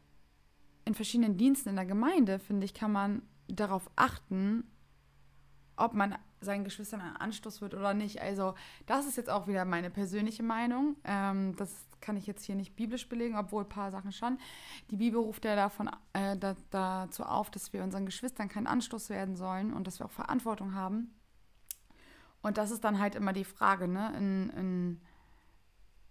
in 0.84 0.94
verschiedenen 0.94 1.36
Diensten 1.36 1.68
in 1.68 1.76
der 1.76 1.86
Gemeinde, 1.86 2.40
finde 2.40 2.64
ich, 2.64 2.74
kann 2.74 2.90
man 2.90 3.22
darauf 3.46 3.90
achten, 3.96 4.64
ob 5.76 5.94
man 5.94 6.16
seinen 6.40 6.64
Geschwistern 6.64 7.00
ein 7.00 7.16
Anstoß 7.16 7.60
wird 7.60 7.74
oder 7.74 7.94
nicht. 7.94 8.20
Also 8.20 8.54
das 8.86 9.06
ist 9.06 9.16
jetzt 9.16 9.30
auch 9.30 9.46
wieder 9.46 9.64
meine 9.64 9.90
persönliche 9.90 10.42
Meinung. 10.42 10.96
Ähm, 11.04 11.54
das 11.56 11.70
kann 12.00 12.16
ich 12.16 12.26
jetzt 12.26 12.44
hier 12.44 12.54
nicht 12.54 12.76
biblisch 12.76 13.08
belegen, 13.08 13.36
obwohl 13.36 13.64
ein 13.64 13.68
paar 13.68 13.90
Sachen 13.90 14.12
schon. 14.12 14.38
Die 14.90 14.96
Bibel 14.96 15.20
ruft 15.20 15.44
ja 15.44 15.54
davon, 15.54 15.90
äh, 16.12 16.36
da, 16.36 16.56
dazu 16.70 17.24
auf, 17.24 17.50
dass 17.50 17.72
wir 17.72 17.82
unseren 17.82 18.06
Geschwistern 18.06 18.48
kein 18.48 18.66
Anstoß 18.66 19.10
werden 19.10 19.36
sollen 19.36 19.72
und 19.72 19.86
dass 19.86 20.00
wir 20.00 20.06
auch 20.06 20.10
Verantwortung 20.10 20.74
haben. 20.74 21.14
Und 22.42 22.56
das 22.56 22.70
ist 22.70 22.84
dann 22.84 22.98
halt 22.98 23.14
immer 23.14 23.32
die 23.32 23.44
Frage, 23.44 23.86
ne? 23.86 24.14
In, 24.16 24.50
in, 24.50 25.00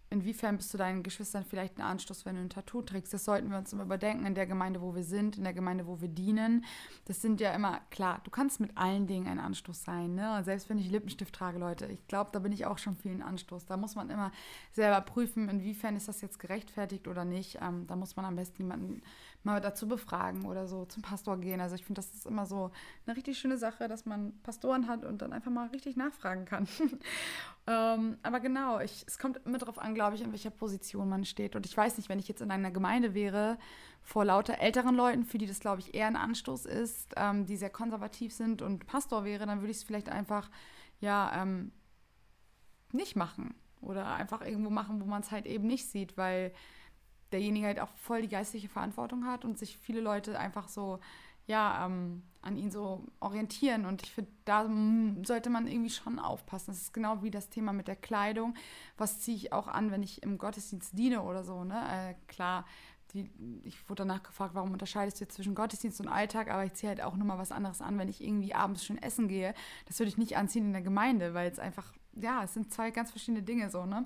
inwiefern 0.10 0.58
bist 0.58 0.74
du 0.74 0.78
deinen 0.78 1.04
Geschwistern 1.04 1.46
vielleicht 1.46 1.78
ein 1.78 1.84
Anstoß, 1.84 2.26
wenn 2.26 2.36
du 2.36 2.42
ein 2.42 2.50
Tattoo 2.50 2.82
trägst? 2.82 3.14
Das 3.14 3.26
sollten 3.26 3.50
wir 3.50 3.58
uns 3.58 3.72
immer 3.74 3.84
überdenken 3.84 4.26
in 4.26 4.36
der 4.36 4.48
Gemeinde, 4.48 4.82
wo 4.82 4.96
wir 4.96 5.04
sind, 5.04 5.38
in 5.38 5.44
der 5.44 5.54
Gemeinde, 5.54 5.88
wo 5.88 6.02
wir 6.02 6.08
dienen. 6.08 6.66
Das 7.06 7.22
sind 7.22 7.40
ja 7.42 7.52
immer, 7.54 7.82
klar, 7.92 8.22
du 8.24 8.32
kannst 8.32 8.60
mit 8.60 8.78
allen 8.78 9.08
Dingen 9.08 9.28
ein 9.28 9.40
Anstoß 9.40 9.84
sein. 9.84 10.16
Ne? 10.16 10.38
Und 10.38 10.44
selbst 10.44 10.70
wenn 10.70 10.78
ich 10.78 10.90
Lippenstift 10.90 11.34
trage, 11.34 11.60
Leute, 11.60 11.86
ich 11.88 12.06
glaube, 12.08 12.32
da 12.34 12.40
bin 12.40 12.52
ich 12.52 12.66
auch 12.66 12.78
schon 12.78 12.96
vielen 12.96 13.22
Anstoß. 13.22 13.66
Da 13.66 13.78
muss 13.78 13.96
man 13.96 14.10
immer 14.10 14.32
selber 14.72 15.02
prüfen, 15.02 15.50
inwiefern 15.50 15.96
ist 15.96 16.08
das 16.08 16.22
jetzt 16.22 16.40
gerechtfertigt 16.40 17.08
oder 17.08 17.26
nicht. 17.26 17.60
Ähm, 17.62 17.86
da 17.88 17.96
muss 17.96 18.16
man 18.16 18.26
am 18.26 18.36
besten 18.36 18.64
jemanden 18.64 19.02
mal 19.44 19.62
dazu 19.62 19.88
befragen 19.88 20.46
oder 20.46 20.68
so 20.68 20.86
zum 20.86 21.02
Pastor 21.02 21.38
gehen. 21.38 21.62
Also 21.62 21.76
ich 21.76 21.86
finde, 21.86 22.02
das 22.02 22.14
ist 22.14 22.26
immer 22.26 22.46
so 22.46 22.72
eine 23.06 23.16
richtig 23.16 23.38
schöne 23.38 23.58
Sache, 23.58 23.88
dass 23.88 24.06
man 24.06 24.38
Pastoren 24.42 24.88
hat 24.88 25.06
und 25.06 25.22
dann 25.22 25.32
einfach 25.32 25.52
mal 25.52 25.68
richtig 25.68 25.96
nachfragen 25.96 26.46
kann. 26.46 26.68
ähm, 27.68 28.18
aber 28.22 28.40
genau, 28.42 28.80
ich, 28.80 29.06
es 29.08 29.18
kommt 29.18 29.40
immer 29.46 29.58
darauf 29.58 29.80
an, 29.80 29.96
glaube 29.96 30.16
ich, 30.16 30.22
in 30.22 30.32
welcher 30.32 30.50
Position 30.50 31.08
man 31.08 31.24
steht. 31.24 31.56
Und 31.56 31.66
ich 31.66 31.76
weiß 31.76 31.98
nicht, 31.98 32.10
wenn 32.10 32.20
ich 32.20 32.28
jetzt 32.28 32.42
in 32.42 32.52
einer 32.52 32.72
Gemeinde 32.72 33.14
wäre, 33.14 33.58
vor 34.02 34.26
lauter 34.26 34.60
älteren 34.60 34.96
Leuten, 34.96 35.24
für 35.24 35.38
die 35.38 35.48
das, 35.48 35.60
glaube 35.60 35.82
ich, 35.82 35.94
eher 35.94 36.08
ein 36.08 36.16
Anstoß 36.16 36.66
ist, 36.66 37.14
ähm, 37.16 37.46
die 37.46 37.58
sehr 37.58 37.70
konservativ 37.70 38.34
sind 38.34 38.62
und 38.62 38.88
Pastor 38.88 39.24
wäre, 39.24 39.46
dann 39.46 39.62
würde 39.62 39.72
ich 39.72 39.78
es 39.78 39.84
vielleicht 39.84 40.10
einfach, 40.10 40.50
ja, 41.00 41.42
ähm, 41.42 41.72
nicht 42.92 43.16
machen. 43.16 43.56
Oder 43.82 44.16
einfach 44.16 44.42
irgendwo 44.42 44.70
machen, 44.70 45.00
wo 45.00 45.06
man 45.06 45.22
es 45.22 45.32
halt 45.32 45.46
eben 45.46 45.66
nicht 45.68 45.90
sieht, 45.90 46.18
weil 46.18 46.52
derjenige 47.32 47.68
halt 47.68 47.80
auch 47.80 47.90
voll 47.90 48.22
die 48.22 48.28
geistliche 48.28 48.70
Verantwortung 48.70 49.26
hat 49.26 49.46
und 49.46 49.58
sich 49.58 49.78
viele 49.78 50.02
Leute 50.02 50.40
einfach 50.40 50.68
so, 50.68 51.00
ja, 51.46 51.86
ähm, 51.86 52.24
an 52.42 52.56
ihn 52.56 52.72
so 52.72 53.04
orientieren. 53.20 53.86
Und 53.86 54.04
ich 54.04 54.12
finde, 54.12 54.32
da 54.46 54.70
sollte 55.26 55.50
man 55.50 55.68
irgendwie 55.68 55.90
schon 55.90 56.20
aufpassen. 56.20 56.68
Das 56.68 56.82
ist 56.82 56.94
genau 56.94 57.24
wie 57.24 57.32
das 57.32 57.50
Thema 57.50 57.74
mit 57.74 57.88
der 57.88 57.96
Kleidung. 57.96 58.54
Was 58.98 59.20
ziehe 59.20 59.36
ich 59.36 59.52
auch 59.52 59.68
an, 59.68 59.92
wenn 59.92 60.04
ich 60.04 60.24
im 60.24 60.38
Gottesdienst 60.38 60.98
diene 60.98 61.24
oder 61.24 61.44
so, 61.44 61.64
ne? 61.64 61.82
Äh, 61.92 62.16
klar, 62.28 62.66
die, 63.14 63.30
ich 63.64 63.90
wurde 63.90 64.04
danach 64.04 64.24
gefragt, 64.24 64.54
warum 64.54 64.72
unterscheidest 64.72 65.20
du 65.20 65.28
zwischen 65.28 65.56
Gottesdienst 65.56 66.00
und 66.00 66.08
Alltag, 66.08 66.52
aber 66.52 66.64
ich 66.64 66.74
ziehe 66.74 66.90
halt 66.90 67.02
auch 67.02 67.16
nochmal 67.16 67.40
was 67.40 67.52
anderes 67.52 67.82
an, 67.82 67.98
wenn 67.98 68.08
ich 68.08 68.24
irgendwie 68.24 68.54
abends 68.54 68.86
schön 68.86 69.02
essen 69.02 69.28
gehe. 69.28 69.54
Das 69.88 70.00
würde 70.00 70.10
ich 70.10 70.18
nicht 70.18 70.38
anziehen 70.38 70.66
in 70.66 70.74
der 70.74 70.82
Gemeinde, 70.82 71.34
weil 71.34 71.52
es 71.52 71.60
einfach, 71.60 71.92
ja, 72.14 72.44
es 72.44 72.54
sind 72.54 72.72
zwei 72.72 72.92
ganz 72.92 73.12
verschiedene 73.12 73.44
Dinge 73.44 73.70
so, 73.70 73.86
ne? 73.86 74.04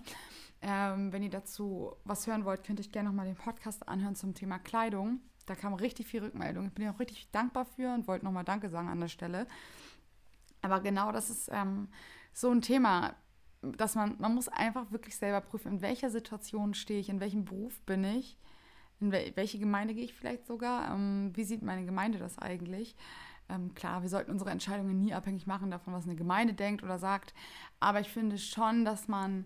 Ähm, 0.66 1.12
wenn 1.12 1.24
ihr 1.24 1.30
dazu 1.30 1.94
was 2.06 2.26
hören 2.26 2.46
wollt, 2.46 2.64
könnt 2.64 2.80
ihr 2.80 2.90
gerne 2.90 3.10
nochmal 3.10 3.26
den 3.26 3.36
Podcast 3.36 3.88
anhören 3.90 4.16
zum 4.16 4.34
Thema 4.34 4.60
Kleidung. 4.60 5.20
Da 5.46 5.56
kam 5.56 5.74
richtig 5.74 6.08
viel 6.08 6.24
Rückmeldung. 6.24 6.68
Ich 6.68 6.74
bin 6.74 6.86
ja 6.86 6.94
auch 6.94 7.00
richtig 7.00 7.30
dankbar 7.32 7.66
für 7.66 7.94
und 7.94 8.08
wollte 8.08 8.24
nochmal 8.24 8.46
Danke 8.46 8.70
sagen 8.70 8.88
an 8.88 9.02
der 9.02 9.10
Stelle. 9.10 9.46
Aber 10.62 10.80
genau 10.80 11.12
das 11.12 11.30
ist 11.30 11.50
ähm, 11.52 11.90
so 12.32 12.50
ein 12.50 12.62
Thema, 12.62 13.14
dass 13.62 13.96
man, 13.96 14.16
man 14.20 14.34
muss 14.34 14.48
einfach 14.48 14.90
wirklich 14.92 15.18
selber 15.18 15.42
prüfen, 15.42 15.74
in 15.74 15.82
welcher 15.82 16.10
Situation 16.10 16.74
stehe 16.74 17.02
ich, 17.02 17.10
in 17.10 17.20
welchem 17.20 17.44
Beruf 17.44 17.82
bin 17.82 18.06
ich, 18.06 18.38
in 19.02 19.12
wel 19.12 19.34
welche 19.36 19.60
Gemeinde 19.60 19.94
gehe 19.94 20.06
ich 20.06 20.14
vielleicht 20.14 20.46
sogar, 20.46 20.96
ähm, 20.96 21.32
wie 21.34 21.44
sieht 21.44 21.62
meine 21.62 21.86
Gemeinde 21.86 22.20
das 22.20 22.40
eigentlich. 22.40 22.96
Ähm, 23.50 23.74
klar, 23.74 24.02
wir 24.02 24.10
sollten 24.10 24.32
unsere 24.32 24.52
Entscheidungen 24.52 25.02
nie 25.02 25.14
abhängig 25.14 25.46
machen 25.46 25.72
davon, 25.72 25.94
was 25.94 26.06
eine 26.06 26.16
Gemeinde 26.16 26.54
denkt 26.54 26.84
oder 26.84 27.00
sagt, 27.00 27.34
aber 27.82 28.00
ich 28.00 28.08
finde 28.08 28.38
schon, 28.38 28.86
dass 28.86 29.10
man 29.10 29.46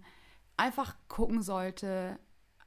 einfach 0.58 0.96
gucken 1.08 1.42
sollte, 1.42 2.20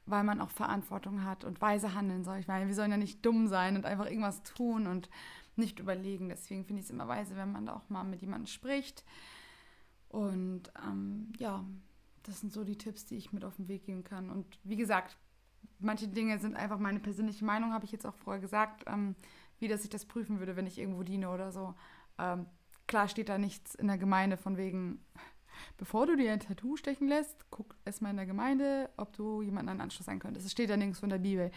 weil 0.07 0.25
man 0.25 0.41
auch 0.41 0.51
Verantwortung 0.51 1.25
hat 1.25 1.45
und 1.45 1.61
weise 1.61 1.95
handeln 1.95 2.25
soll. 2.25 2.39
Ich 2.39 2.49
meine, 2.49 2.67
wir 2.67 2.75
sollen 2.75 2.91
ja 2.91 2.97
nicht 2.97 3.25
dumm 3.25 3.49
sein 3.49 3.77
und 3.77 3.85
einfach 3.85 4.07
irgendwas 4.07 4.43
tun 4.43 4.87
und 4.87 5.09
nicht 5.57 5.79
überlegen. 5.79 6.29
Deswegen 6.29 6.65
finde 6.65 6.81
ich 6.81 6.87
es 6.87 6.91
immer 6.91 7.09
weise, 7.09 7.37
wenn 7.37 7.53
man 7.53 7.67
da 7.67 7.75
auch 7.75 7.89
mal 7.89 8.05
mit 8.05 8.21
jemandem 8.21 8.47
spricht. 8.47 9.05
Und 10.09 10.73
ähm, 10.85 11.33
ja, 11.39 11.65
das 12.25 12.41
sind 12.41 12.53
so 12.53 12.65
die 12.65 12.79
Tipps, 12.79 13.05
die 13.05 13.17
ich 13.17 13.33
mit 13.33 13.45
auf 13.45 13.57
den 13.57 13.69
Weg 13.69 13.85
geben 13.85 14.05
kann. 14.05 14.31
Und 14.31 14.59
wie 14.65 14.77
gesagt, 14.77 15.17
manche 15.79 16.09
Dinge 16.09 16.39
sind 16.39 16.57
einfach 16.57 16.79
meine 16.79 17.01
persönliche 17.01 17.45
Meinung, 17.45 17.73
habe 17.73 17.85
ich 17.85 17.93
jetzt 17.93 18.07
auch 18.07 18.17
vorher 18.17 18.41
gesagt, 18.41 18.85
ähm, 18.87 19.15
wie 19.59 19.69
dass 19.69 19.85
ich 19.85 19.91
das 19.91 20.07
prüfen 20.07 20.39
würde, 20.39 20.57
wenn 20.57 20.67
ich 20.67 20.79
irgendwo 20.79 21.03
diene 21.03 21.31
oder 21.31 21.53
so. 21.53 21.75
Ähm, 22.19 22.47
klar 22.87 23.09
steht 23.09 23.29
da 23.29 23.39
nichts 23.39 23.75
in 23.75 23.87
der 23.87 23.99
Gemeinde 23.99 24.37
von 24.37 24.57
wegen, 24.57 25.05
bevor 25.77 26.07
du 26.07 26.17
dir 26.17 26.33
ein 26.33 26.41
Tattoo 26.41 26.77
stechen 26.77 27.09
lässt, 27.09 27.51
guck 27.51 27.75
erstmal 27.85 28.11
in 28.11 28.17
der 28.17 28.27
Gemeinde, 28.27 28.91
ob 28.97 29.13
du 29.17 29.43
jemanden 29.43 29.71
einen 29.71 29.81
Anschluss 29.81 30.07
sein 30.07 30.19
könntest. 30.19 30.47
Das 30.47 30.53
steht 30.53 30.71
ja 30.71 30.77
nirgends 30.77 31.01
von 31.01 31.11
der 31.11 31.19
Bibel. 31.19 31.51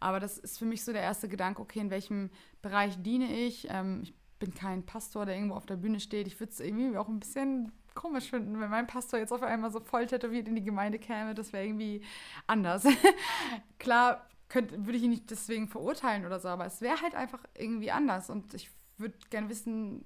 Aber 0.00 0.20
das 0.20 0.38
ist 0.38 0.58
für 0.58 0.66
mich 0.66 0.84
so 0.84 0.92
der 0.92 1.02
erste 1.02 1.28
Gedanke, 1.28 1.62
okay, 1.62 1.80
in 1.80 1.90
welchem 1.90 2.30
Bereich 2.62 3.00
diene 3.02 3.32
ich? 3.32 3.66
Ähm, 3.70 4.00
ich 4.02 4.14
bin 4.38 4.54
kein 4.54 4.84
Pastor, 4.84 5.26
der 5.26 5.34
irgendwo 5.34 5.56
auf 5.56 5.66
der 5.66 5.76
Bühne 5.76 6.00
steht. 6.00 6.26
Ich 6.26 6.38
würde 6.38 6.52
es 6.52 6.60
irgendwie 6.60 6.96
auch 6.96 7.08
ein 7.08 7.20
bisschen 7.20 7.72
komisch 7.94 8.30
finden, 8.30 8.60
wenn 8.60 8.70
mein 8.70 8.86
Pastor 8.86 9.18
jetzt 9.18 9.32
auf 9.32 9.42
einmal 9.42 9.72
so 9.72 9.80
voll 9.80 10.06
tätowiert 10.06 10.46
in 10.46 10.54
die 10.54 10.62
Gemeinde 10.62 10.98
käme. 10.98 11.34
Das 11.34 11.52
wäre 11.52 11.64
irgendwie 11.64 12.02
anders. 12.46 12.86
Klar 13.78 14.28
würde 14.52 14.96
ich 14.96 15.02
ihn 15.02 15.10
nicht 15.10 15.30
deswegen 15.30 15.68
verurteilen 15.68 16.24
oder 16.24 16.40
so, 16.40 16.48
aber 16.48 16.64
es 16.64 16.80
wäre 16.80 17.00
halt 17.02 17.14
einfach 17.14 17.42
irgendwie 17.54 17.90
anders. 17.90 18.30
Und 18.30 18.54
ich 18.54 18.70
würde 18.96 19.18
gerne 19.30 19.48
wissen, 19.48 20.04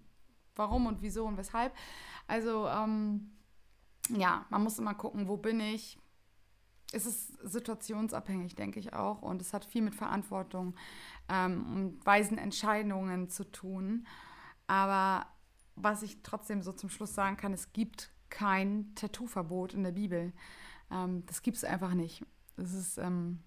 warum 0.57 0.87
und 0.87 1.03
wieso 1.03 1.25
und 1.27 1.37
weshalb. 1.37 1.73
Also, 2.27 2.67
ähm, 2.69 3.31
ja, 4.09 4.47
man 4.51 4.63
muss 4.63 4.79
immer 4.79 4.95
gucken, 4.95 5.29
wo 5.29 5.37
bin 5.37 5.61
ich. 5.61 5.99
Es 6.93 7.07
ist 7.07 7.33
situationsabhängig, 7.43 8.55
denke 8.55 8.79
ich 8.79 8.93
auch. 8.93 9.23
Und 9.23 9.41
es 9.41 9.55
hat 9.55 9.65
viel 9.65 9.83
mit 9.83 9.95
Verantwortung 9.95 10.75
ähm, 11.29 11.65
und 11.75 12.07
weisen 12.07 12.39
Entscheidungen 12.39 13.31
zu 13.31 13.51
tun. 13.51 14.07
Aber 14.67 15.27
was 15.75 16.03
ich 16.03 16.23
trotzdem 16.23 16.63
so 16.63 16.73
zum 16.73 16.91
Schluss 16.91 17.15
sagen 17.15 17.37
kann, 17.37 17.53
es 17.53 17.73
gibt 17.73 18.13
kein 18.29 18.95
Tattoo-Verbot 18.95 19.75
in 19.75 19.85
der 19.85 19.93
Bibel. 19.93 20.33
Ähm, 20.91 21.25
das 21.27 21.43
gibt 21.43 21.57
es 21.57 21.65
einfach 21.65 21.95
nicht. 21.95 22.25
Es 22.57 22.75
ist, 22.75 22.99
ähm, 22.99 23.41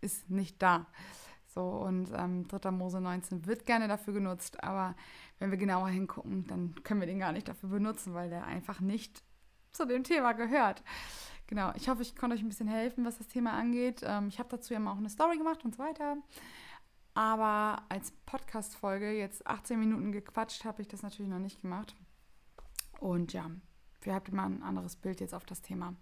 ist 0.00 0.30
nicht 0.30 0.60
da. 0.62 0.86
So, 1.46 1.62
und 1.62 2.10
ähm, 2.14 2.46
3. 2.46 2.70
Mose 2.70 3.00
19 3.00 3.46
wird 3.46 3.66
gerne 3.66 3.88
dafür 3.88 4.12
genutzt, 4.12 4.62
aber 4.62 4.94
wenn 5.38 5.50
wir 5.50 5.58
genauer 5.58 5.88
hingucken, 5.88 6.46
dann 6.46 6.74
können 6.84 7.00
wir 7.00 7.06
den 7.06 7.18
gar 7.18 7.32
nicht 7.32 7.48
dafür 7.48 7.70
benutzen, 7.70 8.14
weil 8.14 8.28
der 8.30 8.44
einfach 8.44 8.80
nicht 8.80 9.22
zu 9.78 9.86
dem 9.86 10.04
Thema 10.04 10.32
gehört. 10.32 10.82
Genau, 11.46 11.72
ich 11.74 11.88
hoffe, 11.88 12.02
ich 12.02 12.14
konnte 12.14 12.36
euch 12.36 12.42
ein 12.42 12.48
bisschen 12.48 12.68
helfen, 12.68 13.06
was 13.06 13.16
das 13.16 13.28
Thema 13.28 13.52
angeht. 13.52 14.02
Ähm, 14.04 14.28
ich 14.28 14.38
habe 14.38 14.50
dazu 14.50 14.74
ja 14.74 14.80
mal 14.80 14.92
auch 14.92 14.98
eine 14.98 15.08
Story 15.08 15.38
gemacht 15.38 15.64
und 15.64 15.76
so 15.76 15.82
weiter. 15.82 16.18
Aber 17.14 17.82
als 17.88 18.12
Podcast-Folge 18.26 19.12
jetzt 19.12 19.46
18 19.46 19.78
Minuten 19.78 20.12
gequatscht, 20.12 20.64
habe 20.64 20.82
ich 20.82 20.88
das 20.88 21.02
natürlich 21.02 21.30
noch 21.30 21.38
nicht 21.38 21.62
gemacht. 21.62 21.96
Und 23.00 23.32
ja, 23.32 23.50
wir 24.02 24.14
habt 24.14 24.28
immer 24.28 24.44
ein 24.44 24.62
anderes 24.62 24.96
Bild 24.96 25.20
jetzt 25.20 25.34
auf 25.34 25.46
das 25.46 25.62
Thema. 25.62 25.94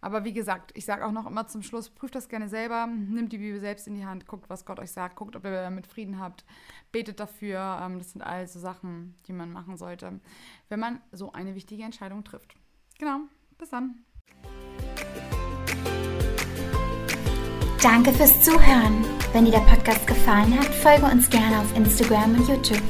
Aber 0.00 0.24
wie 0.24 0.32
gesagt, 0.32 0.72
ich 0.74 0.86
sage 0.86 1.04
auch 1.04 1.12
noch 1.12 1.26
immer 1.26 1.46
zum 1.46 1.62
Schluss, 1.62 1.90
prüft 1.90 2.14
das 2.14 2.28
gerne 2.28 2.48
selber, 2.48 2.86
nimmt 2.86 3.32
die 3.32 3.38
Bibel 3.38 3.60
selbst 3.60 3.86
in 3.86 3.94
die 3.94 4.06
Hand, 4.06 4.26
guckt, 4.26 4.48
was 4.48 4.64
Gott 4.64 4.78
euch 4.78 4.92
sagt, 4.92 5.16
guckt, 5.16 5.36
ob 5.36 5.44
ihr 5.44 5.50
damit 5.50 5.86
Frieden 5.86 6.18
habt, 6.18 6.44
betet 6.90 7.20
dafür. 7.20 7.80
Ähm, 7.82 7.98
das 7.98 8.12
sind 8.12 8.22
all 8.22 8.46
so 8.46 8.58
Sachen, 8.58 9.14
die 9.26 9.32
man 9.32 9.52
machen 9.52 9.76
sollte, 9.76 10.20
wenn 10.70 10.80
man 10.80 11.00
so 11.12 11.32
eine 11.32 11.54
wichtige 11.54 11.82
Entscheidung 11.82 12.24
trifft. 12.24 12.54
Genau, 13.00 13.20
bis 13.56 13.70
dann. 13.70 14.04
Danke 17.82 18.12
fürs 18.12 18.42
Zuhören. 18.44 19.06
Wenn 19.32 19.46
dir 19.46 19.52
der 19.52 19.60
Podcast 19.60 20.06
gefallen 20.06 20.58
hat, 20.58 20.66
folge 20.66 21.06
uns 21.06 21.30
gerne 21.30 21.60
auf 21.60 21.74
Instagram 21.74 22.34
und 22.38 22.46
YouTube. 22.46 22.82